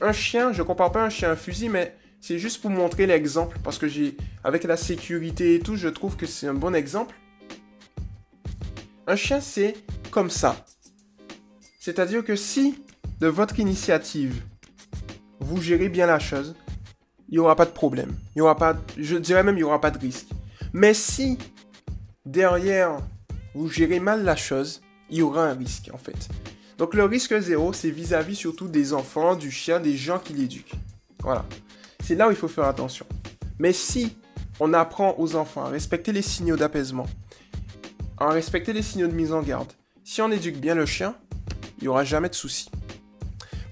[0.00, 3.06] un chien, je compare pas un chien à un fusil, mais c'est juste pour montrer
[3.06, 6.74] l'exemple, parce que j'ai, avec la sécurité et tout, je trouve que c'est un bon
[6.74, 7.14] exemple.
[9.06, 9.74] Un chien, c'est
[10.10, 10.66] comme ça.
[11.80, 12.82] C'est-à-dire que si,
[13.20, 14.42] de votre initiative,
[15.40, 16.54] vous gérez bien la chose,
[17.28, 18.14] il n'y aura pas de problème.
[18.34, 20.28] Il y aura pas, je dirais même, il n'y aura pas de risque.
[20.72, 21.38] Mais si,
[22.26, 22.98] derrière,
[23.54, 26.28] vous gérez mal la chose, il y aura un risque, en fait.
[26.78, 30.74] Donc le risque zéro, c'est vis-à-vis surtout des enfants, du chien, des gens qui l'éduquent.
[31.20, 31.44] Voilà.
[32.08, 33.04] C'est là où il faut faire attention.
[33.58, 34.16] Mais si
[34.60, 37.06] on apprend aux enfants à respecter les signaux d'apaisement,
[38.16, 39.70] à respecter les signaux de mise en garde,
[40.04, 41.14] si on éduque bien le chien,
[41.76, 42.70] il n'y aura jamais de soucis.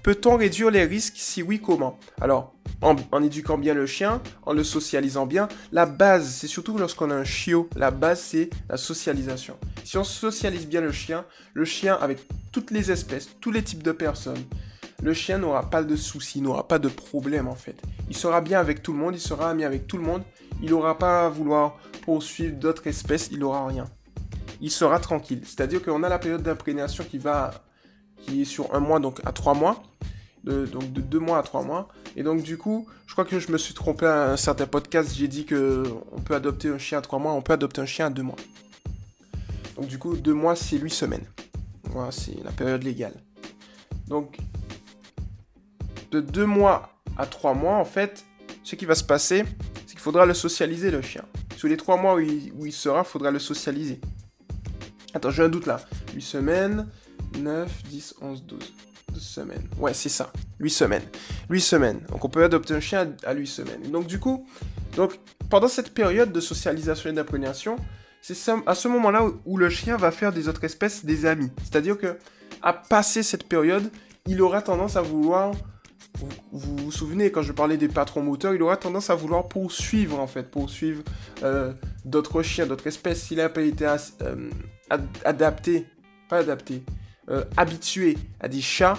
[0.03, 1.15] Peut-on réduire les risques?
[1.17, 1.97] Si oui, comment?
[2.21, 5.47] Alors, en, éduquant bien le chien, en le socialisant bien.
[5.71, 9.57] La base, c'est surtout lorsqu'on a un chiot, la base c'est la socialisation.
[9.83, 12.19] Si on socialise bien le chien, le chien avec
[12.51, 14.43] toutes les espèces, tous les types de personnes,
[15.01, 17.81] le chien n'aura pas de soucis, n'aura pas de problème en fait.
[18.09, 20.23] Il sera bien avec tout le monde, il sera ami avec tout le monde,
[20.61, 23.85] il n'aura pas à vouloir poursuivre d'autres espèces, il n'aura rien.
[24.61, 25.41] Il sera tranquille.
[25.43, 27.63] C'est-à-dire qu'on a la période d'imprégnation qui va
[28.21, 29.83] qui est sur un mois, donc à trois mois
[30.47, 31.87] donc de deux mois à trois mois.
[32.15, 35.13] Et donc du coup, je crois que je me suis trompé à un certain podcast,
[35.15, 37.85] j'ai dit que on peut adopter un chien à trois mois, on peut adopter un
[37.85, 38.37] chien à deux mois.
[39.75, 41.25] Donc du coup, deux mois, c'est huit semaines.
[41.83, 43.13] Voilà, c'est la période légale.
[44.07, 44.37] Donc,
[46.11, 48.25] de deux mois à trois mois, en fait,
[48.63, 49.43] ce qui va se passer,
[49.85, 51.23] c'est qu'il faudra le socialiser, le chien.
[51.55, 53.99] Sur les trois mois où il, où sera, il faudra le socialiser.
[55.13, 55.79] Attends, j'ai un doute là.
[56.13, 56.87] 8 semaines,
[57.39, 58.73] 9, 10, 11, 12
[59.19, 59.67] semaines.
[59.79, 60.31] Ouais, c'est ça.
[60.59, 61.03] 8 semaines.
[61.49, 61.99] 8 semaines.
[62.09, 63.91] Donc on peut adopter un chien à 8 semaines.
[63.91, 64.45] Donc du coup,
[65.49, 67.77] pendant cette période de socialisation et d'imprégnation,
[68.21, 71.49] c'est à ce moment-là où, le chien va faire des autres espèces des amis.
[71.63, 72.17] C'est-à-dire que
[72.61, 73.89] à passer cette période,
[74.25, 75.53] il aura tendance à vouloir
[76.51, 80.19] vous, vous, souvenez, quand je parlais des patrons moteurs, il aura tendance à vouloir poursuivre,
[80.19, 81.03] en fait, poursuivre
[81.43, 81.73] euh,
[82.05, 83.23] d'autres chiens, d'autres espèces.
[83.23, 84.49] S'il n'a pas été euh,
[85.25, 85.85] adapté,
[86.29, 86.83] pas adapté,
[87.29, 88.97] euh, habitué à des chats,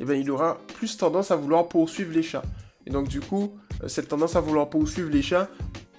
[0.00, 2.42] eh ben, il aura plus tendance à vouloir poursuivre les chats.
[2.86, 5.48] Et donc du coup, cette tendance à vouloir poursuivre les chats,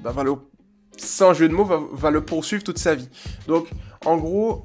[0.02, 0.13] bah,
[0.98, 3.10] sans jeu de mots, va, le poursuivre toute sa vie.
[3.48, 3.67] Donc
[4.06, 4.63] en gros,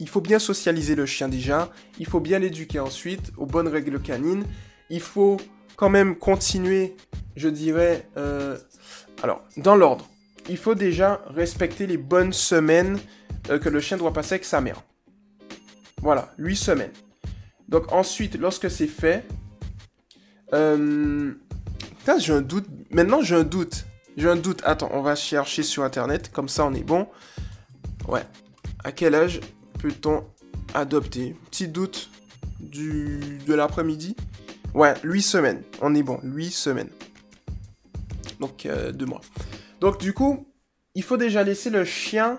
[0.00, 4.00] il faut bien socialiser le chien déjà, il faut bien l'éduquer ensuite aux bonnes règles
[4.00, 4.44] canines,
[4.92, 5.38] il faut
[5.74, 6.94] quand même continuer,
[7.34, 8.06] je dirais,
[9.22, 10.08] alors dans l'ordre.
[10.48, 12.98] Il faut déjà respecter les bonnes semaines
[13.44, 14.82] que le chien doit passer avec sa mère.
[16.02, 16.92] Voilà, 8 semaines.
[17.68, 19.24] Donc ensuite, lorsque c'est fait...
[20.52, 21.32] Euh...
[22.18, 22.66] j'ai un doute.
[22.90, 23.86] Maintenant, j'ai un doute.
[24.16, 24.60] J'ai un doute.
[24.64, 26.30] Attends, on va chercher sur Internet.
[26.30, 27.08] Comme ça, on est bon.
[28.08, 28.24] Ouais.
[28.84, 29.40] À quel âge
[29.78, 30.24] peut-on
[30.74, 31.34] adopter?
[31.50, 32.10] Petit doute
[32.60, 34.16] de l'après-midi.
[34.74, 35.62] Ouais, 8 semaines.
[35.80, 36.18] On est bon.
[36.22, 36.90] 8 semaines.
[38.40, 39.20] Donc, euh, deux mois.
[39.80, 40.46] Donc, du coup,
[40.94, 42.38] il faut déjà laisser le chien,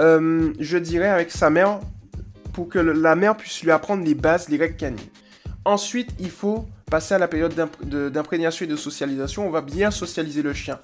[0.00, 1.80] euh, je dirais, avec sa mère
[2.52, 4.98] pour que la mère puisse lui apprendre les bases, les règles canines.
[5.64, 9.46] Ensuite, il faut passer à la période d'imprégnation et de socialisation.
[9.46, 10.80] On va bien socialiser le chien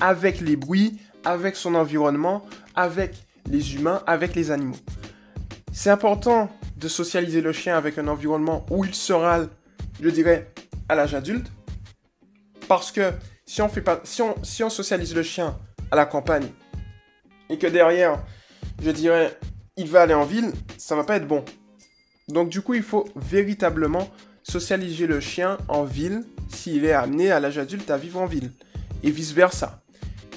[0.00, 3.14] avec les bruits, avec son environnement, avec
[3.50, 4.76] les humains avec les animaux.
[5.72, 9.40] C'est important de socialiser le chien avec un environnement où il sera,
[10.02, 10.52] je dirais,
[10.88, 11.50] à l'âge adulte.
[12.68, 13.12] Parce que
[13.46, 15.58] si on, fait pas, si, on, socialise le chien
[15.90, 16.48] à la campagne
[17.48, 18.22] et que derrière,
[18.82, 19.38] je dirais,
[19.76, 21.44] il va aller en ville, ça va pas être bon.
[22.28, 24.08] Donc du coup, il faut véritablement
[24.42, 28.52] socialiser le chien en ville s'il est amené à l'âge adulte à vivre en ville.
[29.02, 29.82] Et vice-versa.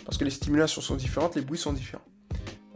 [0.05, 2.03] Parce que les stimulations sont différentes, les bruits sont différents.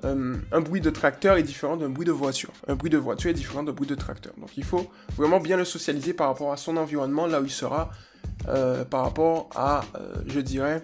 [0.04, 2.52] Euh, un bruit de tracteur est différent d'un bruit de voiture.
[2.68, 4.34] Un bruit de voiture est différent d'un bruit de tracteur.
[4.38, 7.52] Donc il faut vraiment bien le socialiser par rapport à son environnement, là où il
[7.52, 7.90] sera,
[8.48, 10.84] euh, par rapport à, euh, je dirais,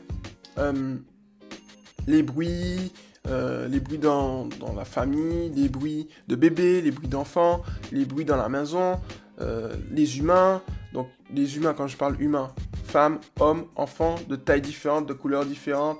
[2.07, 2.91] les bruits,
[3.25, 8.25] les bruits dans, dans, la famille, les bruits de bébé, les bruits d'enfants, les bruits
[8.25, 8.99] dans la maison,
[9.91, 10.61] les humains.
[10.93, 12.53] Donc les humains, quand je parle humains,
[12.85, 15.99] femmes, hommes, enfants, de tailles différentes, de couleurs différentes.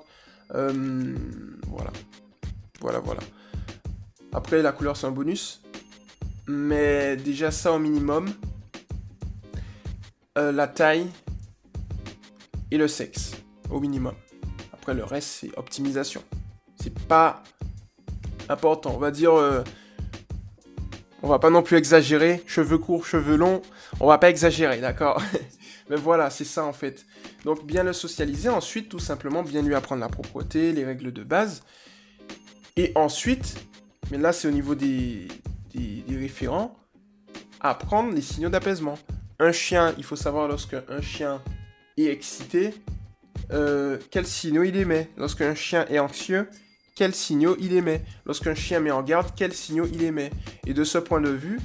[0.52, 1.92] voilà.
[2.84, 3.22] Voilà, voilà.
[4.34, 5.62] Après, la couleur, c'est un bonus.
[6.48, 8.30] Mais déjà, ça au minimum.
[10.38, 11.08] Euh, la taille
[12.72, 13.36] et le sexe,
[13.72, 14.16] au minimum.
[14.74, 16.22] Après, le reste, c'est optimisation.
[16.76, 17.42] C'est pas
[18.50, 18.92] important.
[18.94, 19.34] On va dire...
[19.34, 19.64] Euh,
[21.22, 22.44] on va pas non plus exagérer.
[22.48, 23.62] Cheveux courts, cheveux longs.
[24.02, 25.22] On va pas exagérer, d'accord?
[25.90, 27.06] Mais voilà, c'est ça en fait.
[27.46, 28.50] Donc bien le socialiser.
[28.50, 31.64] Ensuite, tout simplement, bien lui apprendre la propreté, les règles de base.
[32.76, 33.56] Et ensuite,
[34.12, 35.28] mais là c'est au niveau des,
[36.10, 36.76] référents,
[37.60, 38.98] apprendre les signaux d'apaisement.
[39.40, 41.42] Un chien, il faut savoir lorsque un chien
[41.98, 42.74] est excité,
[43.52, 45.10] euh, quels signaux il émet.
[45.18, 46.48] Lorsqu'un chien est anxieux,
[46.96, 48.02] quels signaux il émet.
[48.26, 50.32] Lorsqu'un chien met en garde, quels signaux il émet.
[50.66, 51.60] Et de ce point de vue,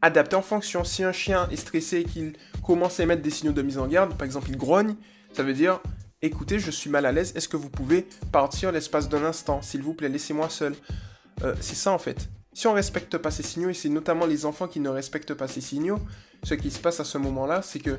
[0.00, 0.84] adapter en fonction.
[0.84, 2.34] Si un chien est stressé et qu'il
[2.64, 4.96] commence à émettre des signaux de mise en garde, par exemple il grogne,
[5.32, 5.80] ça veut dire
[6.22, 9.82] écoutez, je suis mal à l'aise, est-ce que vous pouvez partir l'espace d'un instant S'il
[9.82, 10.74] vous plaît, laissez-moi seul.
[11.42, 12.28] Euh, c'est ça en fait.
[12.54, 15.48] Si on respecte pas ces signaux, et c'est notamment les enfants qui ne respectent pas
[15.48, 15.98] ces signaux,
[16.42, 17.98] ce qui se passe à ce moment-là, c'est que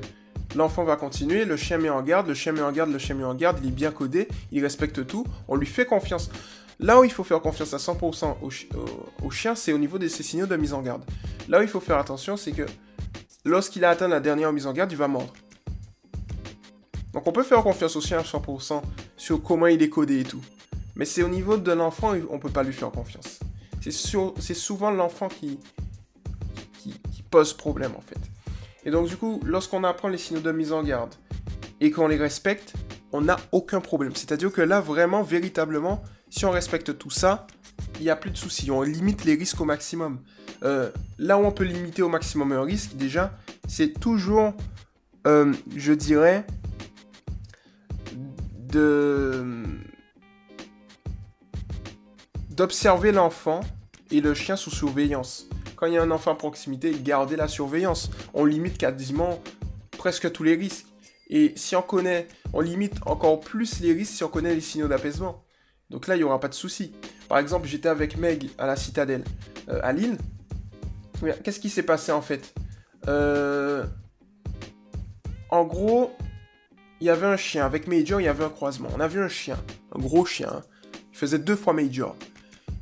[0.54, 3.16] l'enfant va continuer, le chien met en garde, le chien met en garde, le chien
[3.16, 6.30] met en garde, il est bien codé, il respecte tout, on lui fait confiance.
[6.80, 8.36] Là où il faut faire confiance à 100%
[9.22, 11.04] au, chien, c'est au niveau de ces signaux de mise en garde.
[11.48, 12.66] Là où il faut faire attention, c'est que
[13.44, 15.32] lorsqu'il a atteint la dernière mise en garde, il va mordre.
[17.14, 18.82] Donc on peut faire confiance au chien à 100%
[19.16, 20.42] sur comment il est codé et tout.
[20.96, 23.38] Mais c'est au niveau de l'enfant, on ne peut pas lui faire confiance.
[23.80, 25.60] C'est souvent l'enfant qui,
[26.82, 28.18] qui, pose problème en fait.
[28.84, 31.14] Et donc du coup, lorsqu'on apprend les signaux de mise en garde
[31.80, 32.74] et qu'on les respecte,
[33.12, 34.14] on n'a aucun problème.
[34.14, 37.46] C'est-à-dire que là, vraiment, véritablement, si on respecte tout ça,
[37.98, 38.70] il n'y a plus de soucis.
[38.70, 40.20] On limite les risques au maximum.
[40.64, 43.36] Euh, là où on peut limiter au maximum un risque, déjà,
[43.68, 44.54] c'est toujours,
[45.26, 46.46] euh, je dirais,
[52.50, 53.60] d'observer l'enfant
[54.10, 55.48] et le chien sous surveillance.
[55.76, 58.10] Quand il y a un enfant à proximité, garder la surveillance.
[58.32, 59.40] On limite quasiment
[59.98, 60.86] presque tous les risques.
[61.28, 64.88] Et si on connaît, on limite encore plus les risques si on connaît les signaux
[64.88, 65.42] d'apaisement.
[65.90, 66.92] Donc là, il n'y aura pas de souci.
[67.28, 69.24] Par exemple, j'étais avec Meg à la citadelle
[69.68, 70.18] euh, à Lille.
[71.42, 72.54] Qu'est-ce qui s'est passé en fait?
[73.08, 73.84] Euh,
[75.50, 76.10] En gros,
[77.04, 77.66] il y avait un chien.
[77.66, 78.88] Avec Major, il y avait un croisement.
[78.96, 79.62] On a vu un chien,
[79.94, 80.62] un gros chien.
[81.12, 82.16] Il faisait deux fois Major.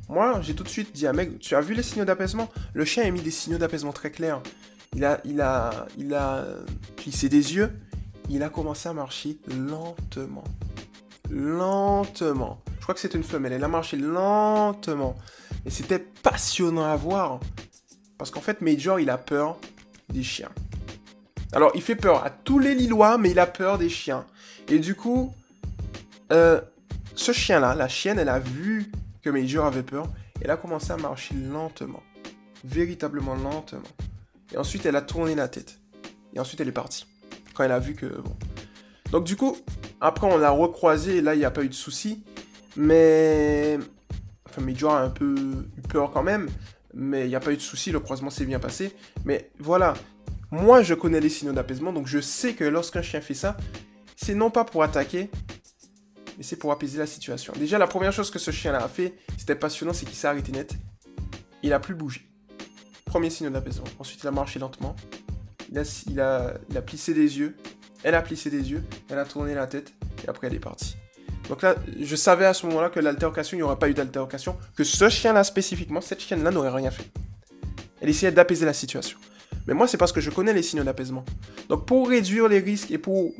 [0.07, 2.49] Moi, j'ai tout de suite dit à Meg, tu as vu les signaux d'apaisement?
[2.73, 4.41] Le chien a mis des signaux d'apaisement très clairs.
[4.95, 6.45] Il a, il a, il a
[6.95, 7.69] plissé des yeux.
[8.29, 10.45] Il a commencé à marcher lentement.
[11.29, 12.61] Lentement.
[12.77, 13.51] Je crois que c'est une femelle.
[13.51, 15.17] Elle a marché lentement.
[15.65, 17.41] Et c'était passionnant à voir.
[18.17, 19.57] Parce qu'en fait, Major, il a peur
[20.07, 20.51] des chiens.
[21.53, 24.25] Alors, il fait peur à tous les Lillois, mais il a peur des chiens.
[24.67, 25.33] Et du coup,
[26.31, 26.59] euh,
[27.13, 30.07] ce chien-là, la chienne, elle a vu que Major avait peur.
[30.41, 32.01] Elle a commencé à marcher lentement.
[32.63, 33.81] Véritablement lentement.
[34.51, 35.77] Et ensuite, elle a tourné la tête.
[36.33, 37.05] Et ensuite, elle est partie.
[37.53, 38.07] Quand elle a vu que...
[39.11, 39.55] Donc du coup,
[40.01, 41.21] après, on l'a recroisé.
[41.21, 42.23] Là, il n'y a pas eu de souci.
[42.75, 43.77] Mais...
[44.49, 45.35] Enfin, Major a un peu
[45.77, 46.49] eu peur quand même.
[46.95, 47.91] Mais il n'y a pas eu de souci.
[47.91, 48.95] Le croisement s'est bien passé.
[49.23, 49.93] Mais voilà,
[50.53, 53.57] moi, je connais les signaux d'apaisement, donc je sais que lorsqu'un chien fait ça,
[54.15, 55.31] c'est non pas pour attaquer,
[56.37, 57.53] mais c'est pour apaiser la situation.
[57.57, 60.51] Déjà, la première chose que ce chien-là a fait, c'était passionnant, c'est qu'il s'est arrêté
[60.51, 60.75] net.
[61.63, 62.29] Il a plus bougé.
[63.05, 63.87] Premier signe d'apaisement.
[63.97, 64.95] Ensuite, il a marché lentement.
[65.71, 66.53] Il a,
[66.85, 67.57] plissé des yeux.
[68.03, 68.83] Elle a plissé des yeux.
[69.09, 69.91] Elle a tourné la tête.
[70.23, 70.95] Et après, elle est partie.
[71.49, 74.55] Donc là, je savais à ce moment-là que l'altercation, il n'y aurait pas eu d'altercation.
[74.75, 77.09] Que ce chien-là spécifiquement, cette chienne-là n'aurait rien fait.
[78.01, 79.17] Elle essayait d'apaiser la situation.
[79.67, 81.23] Mais moi, c'est parce que je connais les signaux d'apaisement.
[81.69, 83.33] Donc, pour réduire les risques et pour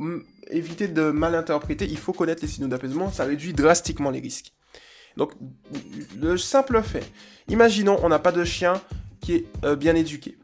[0.49, 3.11] éviter de mal interpréter, il faut connaître les signaux d'apaisement.
[3.11, 4.53] Ça réduit drastiquement les risques.
[5.17, 5.33] Donc,
[6.19, 7.05] le simple fait,
[7.47, 8.81] imaginons, on n'a pas de chien
[9.21, 10.37] qui est euh, bien éduqué.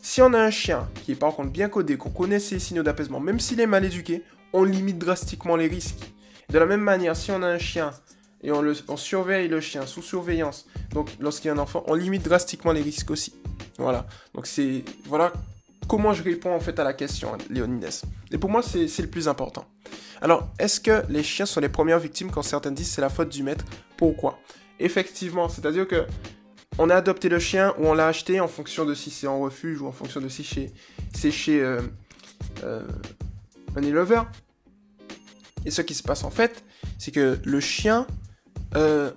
[0.00, 2.82] Si on a un chien qui est par contre bien codé, qu'on connaît ses signaux
[2.82, 6.12] d'apaisement, même s'il est mal éduqué, on limite drastiquement les risques.
[6.50, 7.92] De la même manière, si on a un chien
[8.42, 11.84] et on, le, on surveille le chien sous surveillance, donc lorsqu'il y a un enfant,
[11.86, 13.32] on limite drastiquement les risques aussi.
[13.78, 14.06] Voilà.
[14.34, 15.32] Donc c'est voilà
[15.88, 18.02] comment je réponds en fait à la question, Léonides.
[18.30, 19.64] Et pour moi, c'est le plus important.
[20.20, 23.28] Alors, est-ce que les chiens sont les premières victimes quand certains disent c'est la faute
[23.28, 23.64] du maître?
[23.96, 24.38] Pourquoi?
[24.78, 26.06] Effectivement, c'est-à-dire que
[26.78, 29.40] on a adopté le chien ou on l'a acheté en fonction de si c'est en
[29.40, 30.70] refuge ou en fonction de si
[31.14, 31.82] c'est chez euh,
[32.64, 32.82] euh,
[33.76, 34.30] un éleveur.
[35.66, 36.64] Et ce qui se passe en fait,
[36.98, 38.06] c'est que le chien,
[38.76, 39.10] euh,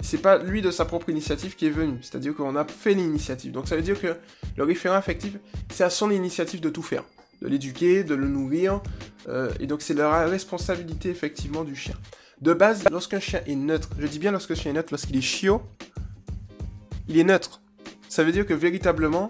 [0.00, 1.98] c'est pas lui de sa propre initiative qui est venu.
[2.02, 3.52] C'est-à-dire qu'on a fait l'initiative.
[3.52, 4.16] Donc ça veut dire que
[4.56, 5.36] le référent affectif,
[5.72, 7.04] c'est à son initiative de tout faire.
[7.40, 8.82] De l'éduquer, de le nourrir.
[9.28, 11.94] Euh, et donc c'est la responsabilité effectivement du chien.
[12.40, 15.22] De base, lorsqu'un chien est neutre, je dis bien lorsqu'un chien est neutre, lorsqu'il est
[15.22, 15.62] chiot,
[17.08, 17.62] il est neutre.
[18.08, 19.28] Ça veut dire que véritablement,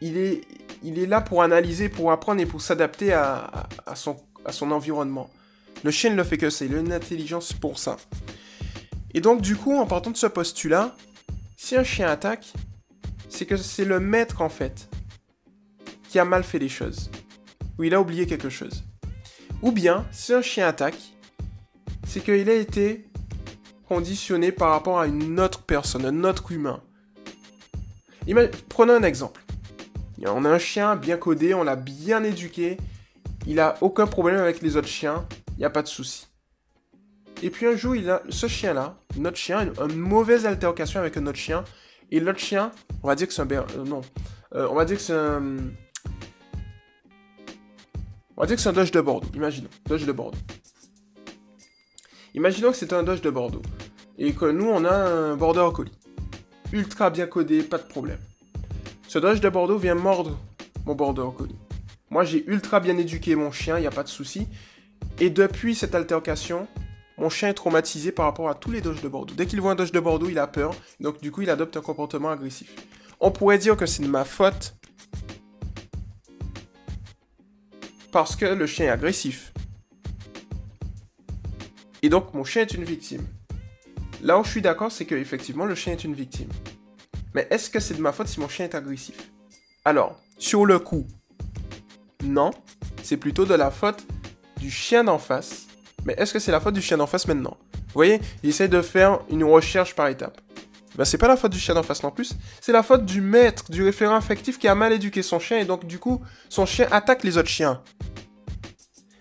[0.00, 0.42] il est,
[0.82, 5.30] il est là pour analyser, pour apprendre et pour s'adapter à, son, à son environnement.
[5.84, 7.96] Le chien ne le fait que ça, il a une intelligence pour ça.
[9.14, 10.94] Et donc du coup, en partant de ce postulat,
[11.56, 12.52] si un chien attaque,
[13.28, 14.88] c'est que c'est le maître en fait
[16.08, 17.10] qui a mal fait les choses.
[17.78, 18.84] Ou il a oublié quelque chose.
[19.62, 20.98] Ou bien, si un chien attaque,
[22.06, 23.06] c'est qu'il a été
[23.88, 26.82] conditionné par rapport à une autre personne, un autre humain.
[28.68, 29.42] Prenons un exemple.
[30.24, 32.76] On a un chien bien codé, on l'a bien éduqué,
[33.46, 36.26] il a aucun problème avec les autres chiens, il n'y a pas de souci.
[37.42, 41.16] Et puis un jour, il a ce chien-là, notre chien, a une, mauvaise altercation avec
[41.16, 41.64] un autre chien,
[42.10, 42.70] et l'autre chien,
[43.02, 43.50] on va dire que c'est un...
[43.50, 44.02] Euh, non.
[44.54, 45.42] Euh, on va dire que c'est un...
[48.36, 49.68] On va dire que c'est un Dodge de Bordeaux, imaginons.
[49.86, 50.38] Dodge de Bordeaux.
[52.34, 53.62] Imaginons que c'est un Dodge de Bordeaux.
[54.18, 55.92] Et que nous, on a un Border Collie.
[56.72, 58.20] Ultra bien codé, pas de problème.
[59.08, 60.38] Ce Dodge de Bordeaux vient mordre
[60.86, 61.58] mon Border Collie.
[62.08, 64.46] Moi, j'ai ultra bien éduqué mon chien, il n'y a pas de souci.
[65.20, 66.66] Et depuis cette altercation,
[67.18, 69.34] mon chien est traumatisé par rapport à tous les Dodge de Bordeaux.
[69.34, 70.74] Dès qu'il voit un Dodge de Bordeaux, il a peur.
[71.00, 72.74] Donc, du coup, il adopte un comportement agressif.
[73.20, 74.74] On pourrait dire que c'est de ma faute
[78.10, 79.52] parce que le chien est agressif.
[82.02, 83.26] Et donc, mon chien est une victime.
[84.22, 86.48] Là où je suis d'accord, c'est que effectivement, le chien est une victime.
[87.34, 89.32] Mais est-ce que c'est de ma faute si mon chien est agressif?
[89.84, 91.06] Alors, sur le coup,
[92.24, 92.50] non,
[93.02, 94.04] c'est plutôt de la faute
[94.62, 95.66] du chien d'en face.
[96.04, 97.56] Mais est-ce que c'est la faute du chien d'en face maintenant?
[97.72, 100.40] Vous voyez, il essaie de faire une recherche par étape.
[100.96, 103.20] Ben, c'est pas la faute du chien d'en face non plus, c'est la faute du
[103.20, 106.66] maître, du référent affectif qui a mal éduqué son chien et donc du coup, son
[106.66, 107.82] chien attaque les autres chiens.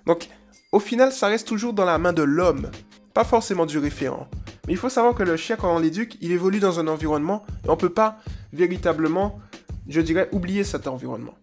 [0.06, 0.28] Donc,
[0.72, 2.70] au final, ça reste toujours dans la main de l'homme,
[3.14, 4.28] pas forcément du référent.
[4.68, 7.46] Mais il faut savoir que le chien, quand on l'éduque, il évolue dans un environnement
[7.66, 8.20] et on peut pas
[8.54, 9.40] véritablement,
[9.88, 11.34] je dirais, oublier cet environnement.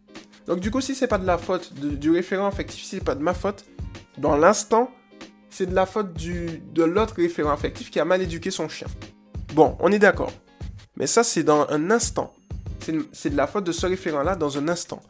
[0.47, 3.15] Donc du coup, si c'est pas de la faute du référent affectif, si c'est pas
[3.15, 3.65] de ma faute,
[4.19, 4.91] dans l'instant,
[5.51, 8.89] c'est de la faute de l'autre référent affectif qui a mal éduqué son chien.
[9.55, 10.33] Bon, on est d'accord.
[10.97, 12.35] Mais ça, c'est dans un instant.
[13.13, 15.03] C'est de la faute de ce référent-là dans un instant.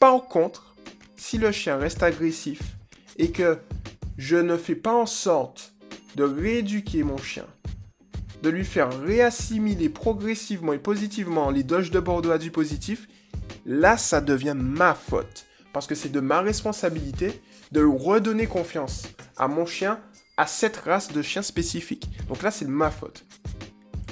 [0.00, 0.74] Par contre,
[1.16, 2.60] si le chien reste agressif
[3.18, 3.58] et que
[4.18, 5.74] je ne fais pas en sorte
[6.16, 7.46] de rééduquer mon chien,
[8.42, 13.08] de lui faire réassimiler progressivement et positivement les doges de Bordeaux à du positif,
[13.64, 15.46] là, ça devient ma faute.
[15.74, 19.02] Parce que c'est de ma responsabilité de redonner confiance
[19.36, 20.00] à mon chien,
[20.36, 22.08] à cette race de chien spécifique.
[22.28, 23.26] Donc là, c'est de ma faute.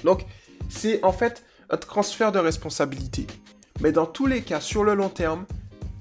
[0.02, 0.26] Donc,
[0.68, 3.28] c'est en fait un transfert de responsabilité.
[3.80, 5.46] Mais dans tous les cas, sur le long terme,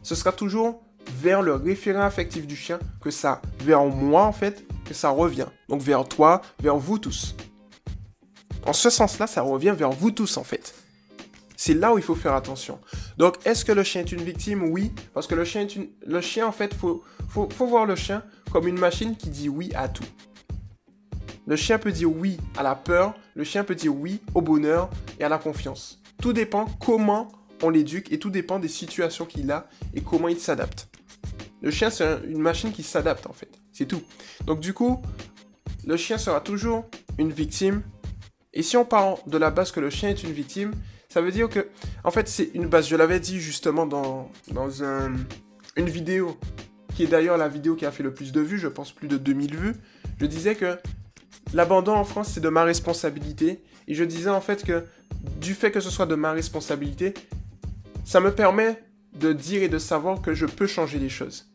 [0.02, 0.82] ce sera toujours
[1.17, 5.47] vers le référent affectif du chien que ça, vers moi en fait, que ça revient.
[5.69, 7.36] Donc vers toi, vers vous tous.
[8.65, 10.74] En ce sens-là, ça revient vers vous tous en fait.
[11.63, 12.80] C'est là où il faut faire attention.
[13.17, 14.63] Donc, est-ce que le chien est une victime?
[14.63, 18.79] Oui, parce que le chien en fait, faut, faut, faut voir le chien comme une
[18.79, 20.04] machine qui dit oui à tout.
[21.46, 24.90] Le chien peut dire oui à la peur, le chien peut dire oui au bonheur
[25.19, 26.02] et à la confiance.
[26.19, 27.31] Tout dépend comment
[27.62, 30.90] on l'éduque et tout dépend des situations qu'il a et comment il s'adapte.
[31.62, 33.52] Le chien, c'est une machine qui s'adapte en fait.
[33.71, 34.02] C'est tout.
[34.48, 35.00] Donc du coup,
[35.85, 36.88] le chien sera toujours
[37.19, 37.83] une victime.
[38.52, 40.73] Et si on part de la base que le chien est une victime,
[41.12, 41.67] ça veut dire que,
[42.05, 42.87] en fait, c'est une base.
[42.87, 44.31] Je l'avais dit justement dans,
[45.75, 46.37] une vidéo,
[46.95, 49.09] qui est d'ailleurs la vidéo qui a fait le plus de vues, je pense plus
[49.09, 49.75] de 2000 vues.
[50.21, 50.77] Je disais que
[51.53, 53.62] l'abandon en France, c'est de ma responsabilité.
[53.89, 54.85] Et je disais en fait que
[55.41, 57.13] du fait que ce soit de ma responsabilité,
[58.05, 58.81] ça me permet
[59.13, 61.50] de dire et de savoir que je peux changer les choses.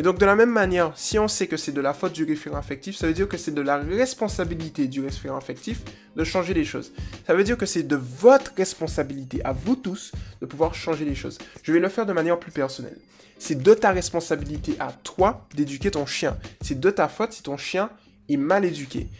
[0.00, 2.24] Et donc de la même manière, si on sait que c'est de la faute du
[2.24, 5.82] référent affectif, ça veut dire que c'est de la responsabilité du référent affectif
[6.16, 6.94] de changer les choses.
[7.26, 11.14] Ça veut dire que c'est de votre responsabilité, à vous tous, de pouvoir changer les
[11.14, 11.36] choses.
[11.62, 12.96] Je vais le faire de manière plus personnelle.
[13.38, 16.38] C'est de ta responsabilité à toi d'éduquer ton chien.
[16.62, 17.90] C'est de ta faute si ton chien
[18.30, 19.10] est mal éduqué.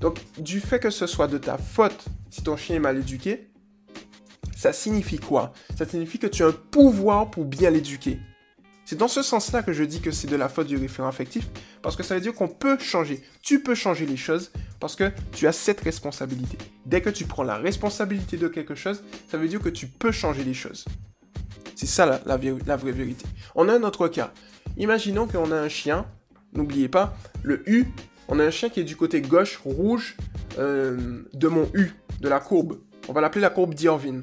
[0.00, 3.50] Donc du fait que ce soit de ta faute si ton chien est mal éduqué,
[4.56, 5.52] ça signifie quoi?
[5.76, 8.18] Ça signifie que tu as un pouvoir pour bien l'éduquer.
[8.90, 11.46] C'est dans ce sens-là que je dis que c'est de la faute du référent affectif,
[11.80, 13.22] parce que ça veut dire qu'on peut changer.
[13.40, 16.58] Tu peux changer les choses parce que tu as cette responsabilité.
[16.86, 20.10] Dès que tu prends la responsabilité de quelque chose, ça veut dire que tu peux
[20.10, 20.86] changer les choses.
[21.76, 23.26] C'est ça la, vraie vérité.
[23.54, 24.32] On a un autre cas.
[24.76, 26.04] Imaginons qu'on a un chien,
[26.52, 27.86] n'oubliez pas, le U,
[28.26, 30.16] on a un chien qui est du côté gauche, rouge,
[30.58, 32.80] euh, de mon U, de la courbe.
[33.06, 34.22] On va l'appeler la courbe d'Irvine.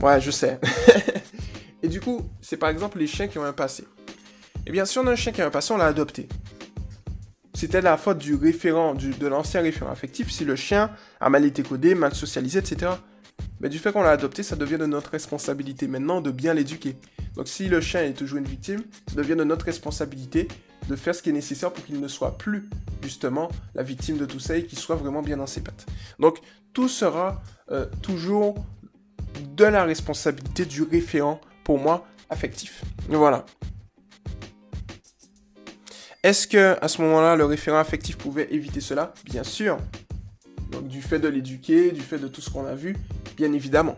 [0.00, 0.58] Ouais, je sais.
[1.82, 3.84] Et du coup, c'est par exemple les chiens qui ont un passé.
[4.66, 6.28] Eh bien, si on a un chien qui a un passé, on l'a adopté.
[7.54, 11.62] C'était la faute du référent, de l'ancien référent affectif, si le chien a mal été
[11.62, 12.92] codé, mal socialisé, etc.
[13.60, 16.96] Mais du fait qu'on l'a adopté, ça devient de notre responsabilité maintenant de bien l'éduquer.
[17.36, 20.48] Donc si le chien est toujours une victime, ça devient de notre responsabilité
[20.88, 22.68] de faire ce qui est nécessaire pour qu'il ne soit plus
[23.02, 25.86] justement la victime de tout ça et qu'il soit vraiment bien dans ses pattes.
[26.18, 26.38] Donc
[26.72, 28.56] tout sera euh, toujours
[29.56, 32.84] de la responsabilité du référent pour moi, affectif.
[33.08, 33.44] Voilà.
[36.22, 39.12] Est-ce que à ce moment-là, le référent affectif pouvait éviter cela?
[39.24, 39.78] Bien sûr.
[40.70, 42.96] Donc du fait de l'éduquer, du fait de tout ce qu'on a vu,
[43.36, 43.96] bien évidemment.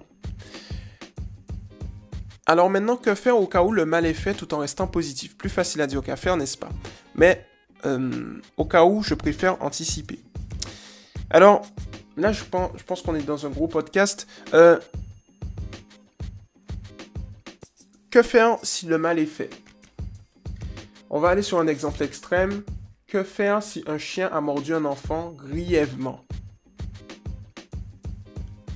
[2.46, 5.36] Alors maintenant, que faire au cas où le mal est fait tout en restant positif?
[5.36, 6.68] Plus facile à dire qu'à faire, n'est-ce pas?
[7.14, 7.46] Mais
[7.86, 10.20] euh, au cas où, je préfère anticiper.
[11.30, 11.62] Alors,
[12.16, 14.26] là, je pense, qu'on est dans un gros podcast.
[14.52, 14.78] Euh,
[18.14, 19.50] Que faire si le mal est fait?
[21.10, 22.62] On va aller sur un exemple extrême.
[23.08, 26.24] Que faire si un chien a mordu un enfant grièvement?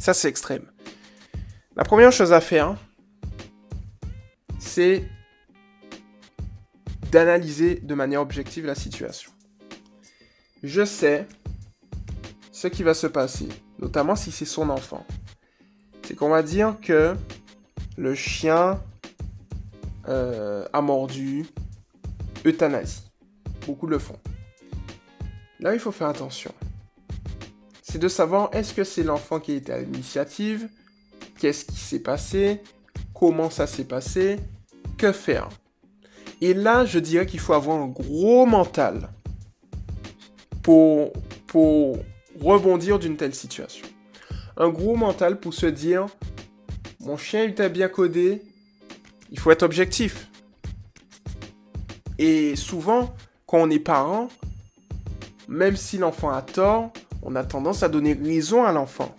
[0.01, 0.69] Ça, c'est extrême.
[1.77, 2.75] La première chose à faire,
[4.59, 5.09] c'est
[7.13, 9.31] d'analyser de manière objective la situation.
[10.65, 11.29] Je sais
[12.51, 15.07] ce qui va se passer, notamment si c'est son enfant.
[16.03, 17.15] C'est qu'on va dire que
[17.97, 18.83] le chien
[20.09, 21.47] euh, a mordu,
[22.45, 23.03] euthanasie.
[23.67, 24.19] Beaucoup le font.
[25.61, 26.53] Là, il faut faire attention.
[27.83, 30.69] C'est de savoir est-ce que c'est l'enfant qui était à l'initiative,
[31.39, 32.63] qu'est-ce qui s'est passé,
[33.15, 34.39] comment ça s'est passé,
[34.97, 35.49] que faire?
[36.41, 39.11] Et là, je dirais qu'il faut avoir un gros mental
[40.63, 41.13] pour,
[41.47, 41.99] pour
[42.41, 43.87] rebondir d'une telle situation.
[44.57, 46.07] Un gros mental pour se dire,
[47.01, 48.43] mon chien était bien codé,
[49.31, 50.31] il faut être objectif.
[52.19, 53.15] Et souvent,
[53.47, 54.29] quand on est parent,
[55.49, 59.15] même si l'enfant a tort, on a tendance à donner raison à l'enfant.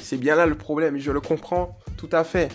[0.00, 2.50] C'est bien là le problème, et je le comprends tout à fait.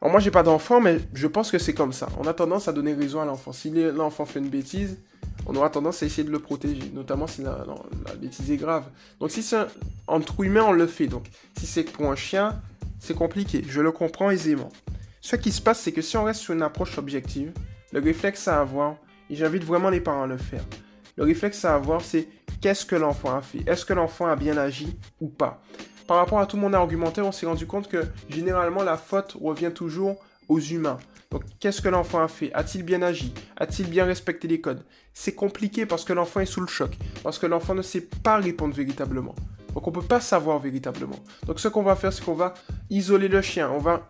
[0.00, 2.08] Alors moi, j'ai pas d'enfant, mais je pense que c'est comme ça.
[2.18, 3.52] On a tendance à donner raison à l'enfant.
[3.52, 4.98] Si l'enfant fait une bêtise,
[5.46, 7.64] on aura tendance à essayer de le protéger, notamment si la,
[8.06, 8.84] la bêtise est grave.
[9.20, 9.66] Donc si c'est
[10.06, 11.06] entre humains, on le fait.
[11.06, 11.24] Donc
[11.58, 12.60] si c'est pour un chien,
[13.04, 14.70] c'est compliqué, je le comprends aisément.
[15.20, 17.52] Ce qui se passe, c'est que si on reste sur une approche objective,
[17.92, 18.96] le réflexe à avoir,
[19.28, 20.64] et j'invite vraiment les parents à le faire,
[21.16, 22.28] le réflexe à avoir, c'est
[22.62, 23.62] qu'est-ce que l'enfant a fait?
[23.66, 25.62] Est-ce que l'enfant a bien agi ou pas?
[26.06, 29.70] Par rapport à tout mon argumentaire, on s'est rendu compte que généralement la faute revient
[29.74, 30.16] toujours
[30.48, 30.98] aux humains.
[31.30, 32.52] Donc, qu'est-ce que l'enfant a fait?
[32.54, 33.34] A-t-il bien agi?
[33.58, 34.84] A-t-il bien respecté les codes?
[35.12, 38.36] C'est compliqué parce que l'enfant est sous le choc, parce que l'enfant ne sait pas
[38.36, 39.34] répondre véritablement.
[39.74, 41.18] Donc on ne peut pas savoir véritablement.
[41.46, 42.54] Donc ce qu'on va faire, c'est qu'on va
[42.90, 43.70] isoler le chien.
[43.70, 44.08] On va...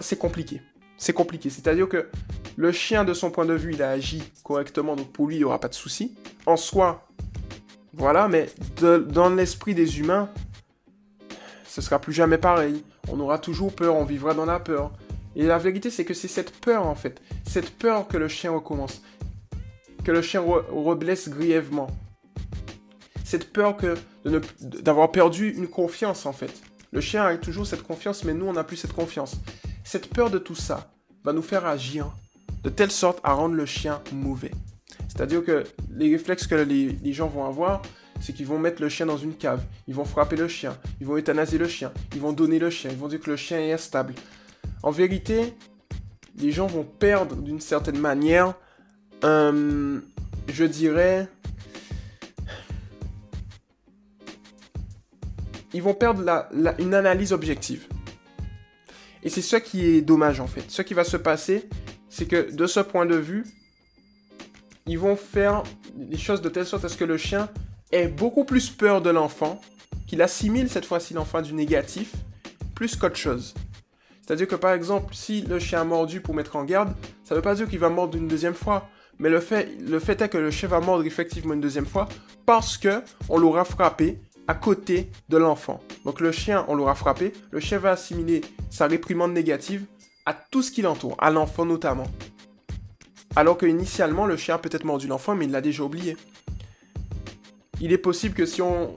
[0.00, 0.60] C'est compliqué.
[0.98, 1.50] C'est compliqué.
[1.50, 2.08] C'est-à-dire que
[2.56, 4.94] le chien, de son point de vue, il a agi correctement.
[4.94, 6.14] Donc pour lui, il n'y aura pas de souci.
[6.44, 7.08] En soi,
[7.94, 8.28] voilà.
[8.28, 10.28] Mais dans l'esprit des humains,
[11.66, 12.84] ce sera plus jamais pareil.
[13.08, 13.96] On aura toujours peur.
[13.96, 14.92] On vivra dans la peur.
[15.34, 17.22] Et la vérité, c'est que c'est cette peur, en fait.
[17.48, 19.02] Cette peur que le chien recommence.
[20.04, 21.86] Que le chien reblesse grièvement
[23.32, 23.94] cette peur que
[24.60, 26.52] d'avoir perdu une confiance en fait.
[26.90, 29.36] Le chien a toujours cette confiance, mais nous on n'a plus cette confiance.
[29.84, 30.92] Cette peur de tout ça
[31.24, 32.14] va nous faire agir
[32.62, 34.50] de telle sorte à rendre le chien mauvais.
[35.08, 35.64] C'est-à-dire que
[35.96, 37.80] les réflexes que les, gens vont avoir,
[38.20, 41.06] c'est qu'ils vont mettre le chien dans une cave, ils vont frapper le chien, ils
[41.06, 43.58] vont euthanasier le chien, ils vont donner le chien, ils vont dire que le chien
[43.58, 44.12] est instable.
[44.82, 45.54] En vérité,
[46.36, 48.52] les gens vont perdre d'une certaine manière,
[49.24, 50.00] euh,
[50.48, 51.28] je dirais,
[55.74, 56.22] ils vont perdre
[56.78, 57.86] une analyse objective.
[59.22, 60.64] Et c'est ce qui est dommage en fait.
[60.68, 61.68] Ce qui va se passer,
[62.08, 63.44] c'est que de ce point de vue,
[64.86, 65.62] ils vont faire
[65.96, 67.48] les choses de telle sorte à ce que le chien
[67.92, 69.60] ait beaucoup plus peur de l'enfant,
[70.06, 72.12] qu'il assimile cette fois-ci l'enfant du négatif,
[72.74, 73.54] plus qu'autre chose.
[74.22, 76.94] C'est-à-dire que par exemple, si le chien a mordu pour mettre en garde,
[77.24, 78.88] ça ne veut pas dire qu'il va mordre une deuxième fois.
[79.18, 82.08] Mais le fait, le fait est que le chien va mordre effectivement une deuxième fois
[82.46, 84.18] parce que on l'aura frappé
[84.48, 85.80] à côté de l'enfant.
[86.04, 88.40] Donc le chien, on l'aura frappé, le chien va assimiler
[88.70, 89.86] sa réprimande négative
[90.26, 92.06] à tout ce qui l'entoure, à l'enfant notamment.
[93.34, 96.16] Alors que initialement, le chien a peut-être mordu l'enfant, mais il l'a déjà oublié.
[97.80, 98.96] Il est possible que si on,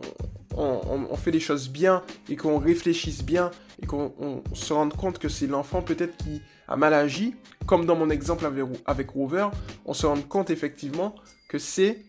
[1.18, 5.48] fait les choses bien et qu'on réfléchisse bien et qu'on se rende compte que c'est
[5.48, 7.36] l'enfant peut-être qui a mal agi,
[7.66, 9.48] comme dans mon exemple avec, avec Rover,
[9.86, 11.16] on se rend compte effectivement
[11.48, 12.04] que c'est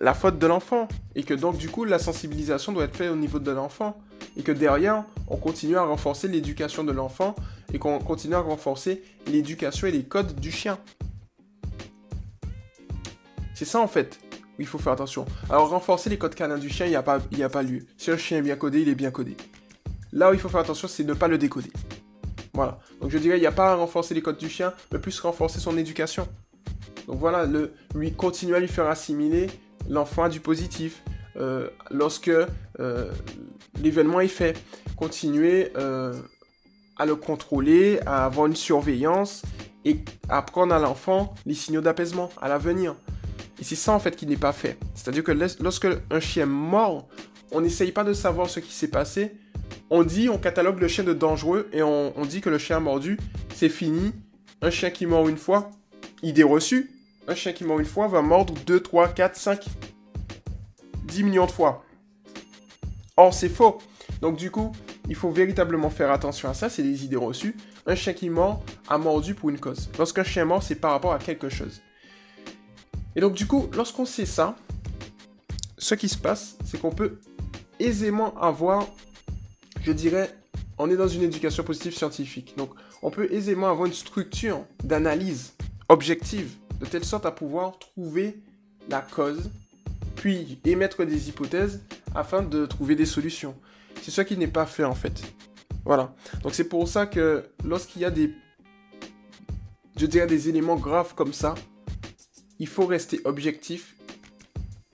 [0.00, 3.16] la faute de l'enfant et que donc du coup la sensibilisation doit être faite au
[3.16, 3.98] niveau de l'enfant
[4.36, 7.36] et que derrière on continue à renforcer l'éducation de l'enfant
[7.72, 10.78] et qu'on continue à renforcer l'éducation et les codes du chien.
[13.54, 14.18] C'est ça en fait
[14.58, 15.24] il faut faire attention.
[15.48, 17.86] Alors renforcer les codes canins du chien, il n'y a, pas, a pas lieu.
[17.96, 19.34] Si un chien est bien codé, il est bien codé.
[20.12, 21.72] Là où il faut faire attention, c'est ne pas le décoder.
[22.52, 22.78] Voilà.
[23.00, 25.18] Donc je dirais, il n'y a pas à renforcer les codes du chien, mais plus
[25.20, 26.28] renforcer son éducation.
[27.06, 29.48] Donc voilà, le, lui continuer à lui faire assimiler
[29.90, 31.02] l'enfant du positif.
[31.36, 32.30] Euh, lorsque
[32.80, 33.10] euh,
[33.82, 34.58] l'événement est fait,
[34.96, 36.14] continuer euh,
[36.96, 39.42] à le contrôler, à avoir une surveillance
[39.84, 42.96] et apprendre à l'enfant les signaux d'apaisement à l'avenir.
[43.60, 44.78] Et c'est ça en fait qui n'est pas fait.
[44.94, 47.08] C'est-à-dire que lorsque un chien mord,
[47.52, 49.32] on n'essaye pas de savoir ce qui s'est passé.
[49.90, 52.80] On dit, on catalogue le chien de dangereux et on, dit que le chien a
[52.80, 53.18] mordu,
[53.54, 54.12] c'est fini.
[54.62, 55.70] Un chien qui mord une fois,
[56.22, 56.90] idée reçue.
[57.28, 59.66] Un chien qui mord une fois va mordre 2, 3, 4, 5,
[61.04, 61.84] 10 millions de fois.
[63.16, 63.78] Or, c'est faux.
[64.20, 64.72] Donc du coup,
[65.08, 67.56] il faut véritablement faire attention à ça, c'est des idées reçues.
[67.86, 69.90] Un chien qui mord a mordu pour une cause.
[69.98, 71.80] Lorsqu'un chien mord, c'est par rapport à quelque chose.
[73.16, 74.56] Et donc du coup, lorsqu'on sait ça,
[75.78, 77.18] ce qui se passe, c'est qu'on peut
[77.78, 78.86] aisément avoir,
[79.82, 80.30] je dirais,
[80.78, 82.54] on est dans une éducation positive scientifique.
[82.56, 82.70] Donc
[83.02, 85.54] on peut aisément avoir une structure d'analyse
[85.88, 88.42] objective, de telle sorte à pouvoir trouver
[88.88, 89.50] la cause,
[90.16, 91.82] puis émettre des hypothèses
[92.14, 93.54] afin de trouver des solutions.
[94.02, 95.22] C'est ce qui n'est pas fait en fait.
[95.84, 96.14] Voilà.
[96.42, 98.34] Donc c'est pour ça que lorsqu'il y a des,
[99.96, 101.54] je dirais, des éléments graves comme ça,
[102.58, 103.96] il faut rester objectif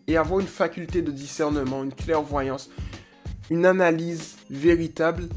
[0.07, 2.71] et avoir une faculté de discernement, une clairvoyance,
[3.51, 5.29] une analyse véritable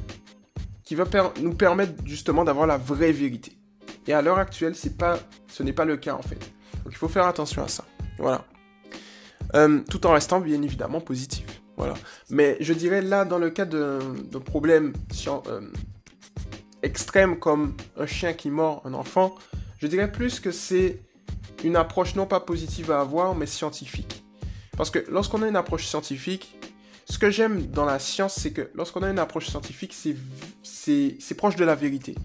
[0.84, 1.06] qui va
[1.42, 3.59] nous permettre justement d'avoir la vraie vérité.
[4.10, 6.40] Et à l'heure actuelle, ce n'est pas le cas en fait.
[6.84, 7.86] Donc il faut faire attention à ça.
[8.18, 8.44] Voilà.
[9.54, 11.62] Euh, tout en restant bien évidemment positif.
[11.78, 11.94] Voilà.
[12.32, 14.00] Mais je dirais là, dans le cas de,
[14.46, 14.94] problèmes
[15.28, 15.62] euh,
[16.82, 19.36] extrêmes comme un chien qui mord un enfant,
[19.78, 21.04] je dirais plus que c'est
[21.64, 24.26] une approche non pas positive à avoir, mais scientifique.
[24.76, 26.58] Parce que lorsqu'on a une approche scientifique,
[27.06, 31.56] ce que j'aime dans la science, c'est que lorsqu'on a une approche scientifique, c'est proche
[31.56, 32.16] de la vérité.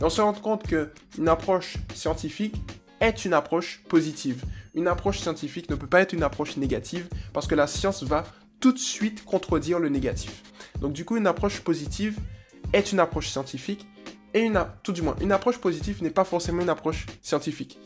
[0.00, 2.56] Et on se rend compte qu'une approche scientifique
[3.00, 4.42] est une approche positive.
[4.74, 8.24] Une approche scientifique ne peut pas être une approche négative parce que la science va
[8.60, 10.42] tout de suite contredire le négatif.
[10.80, 12.18] Donc du coup, une approche positive
[12.72, 13.86] est une approche scientifique
[14.34, 17.78] et une, tout du moins, une approche positive n'est pas forcément une approche scientifique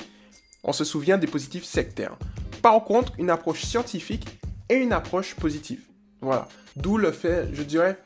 [0.64, 2.16] on se souvient des positifs sectaires.
[2.62, 4.26] Par contre, une approche scientifique
[4.68, 5.82] et une approche positive.
[6.22, 6.48] Voilà.
[6.74, 8.00] D'où le fait, je dirais,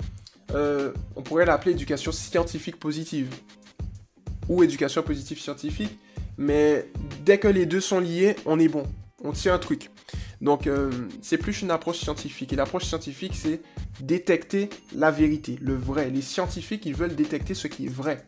[0.55, 3.33] euh, on pourrait l'appeler éducation scientifique positive.
[4.49, 5.99] Ou éducation positive scientifique.
[6.37, 6.87] Mais
[7.25, 8.85] dès que les deux sont liés, on est bon.
[9.25, 9.91] On tient un truc.
[10.41, 10.91] Donc, euh,
[11.21, 12.53] c'est plus une approche scientifique.
[12.53, 13.61] Et l'approche scientifique, c'est
[14.01, 16.11] détecter la vérité, le vrai.
[16.11, 18.25] Les scientifiques, ils veulent détecter ce qui est vrai.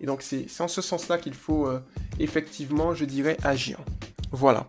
[0.00, 1.80] Et donc c'est en ce sens-là qu'il faut euh,
[2.18, 3.78] effectivement, je dirais, agir.
[4.32, 4.68] Voilà.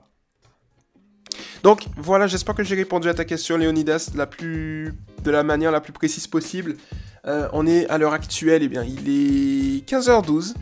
[1.63, 4.93] Donc voilà, j'espère que j'ai répondu à ta question, Léonidas, la plus,
[5.23, 6.77] de la manière la plus précise possible.
[7.25, 10.53] Euh, on est à l'heure actuelle, et eh bien, il est 15h12.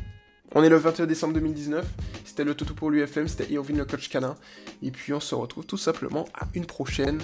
[0.56, 1.86] On est le 21 décembre 2019.
[2.26, 4.36] C'était le Toto pour l'UFM, c'était Irvin le coach canin.
[4.84, 7.20] Et puis on se retrouve tout simplement à une prochaine.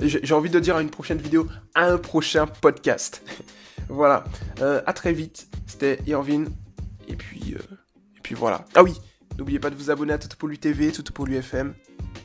[0.00, 3.22] J'ai envie de dire à une prochaine vidéo, à un prochain podcast.
[3.88, 4.24] voilà.
[4.60, 5.48] Euh, à très vite.
[5.66, 6.44] C'était Irvin
[7.08, 7.74] et puis, euh,
[8.16, 8.66] et puis voilà.
[8.74, 8.94] Ah oui,
[9.38, 11.74] n'oubliez pas de vous abonner à Tout pour lui TV, Tout pour l'UFM,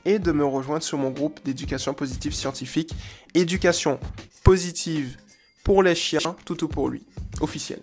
[0.06, 2.94] et de me rejoindre sur mon groupe d'éducation positive scientifique,
[3.34, 4.00] éducation
[4.44, 5.18] positive
[5.64, 7.06] pour les chiens, Tout pour lui,
[7.42, 7.80] officiel.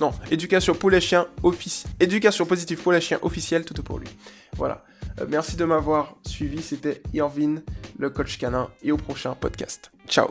[0.00, 1.92] Non, éducation pour les chiens, officiel.
[2.00, 4.08] Éducation positive pour les chiens, officiel, tout pour lui.
[4.56, 4.82] Voilà.
[5.20, 6.62] Euh, merci de m'avoir suivi.
[6.62, 7.56] C'était Irvin,
[7.98, 9.90] le coach canin, et au prochain podcast.
[10.08, 10.30] Ciao.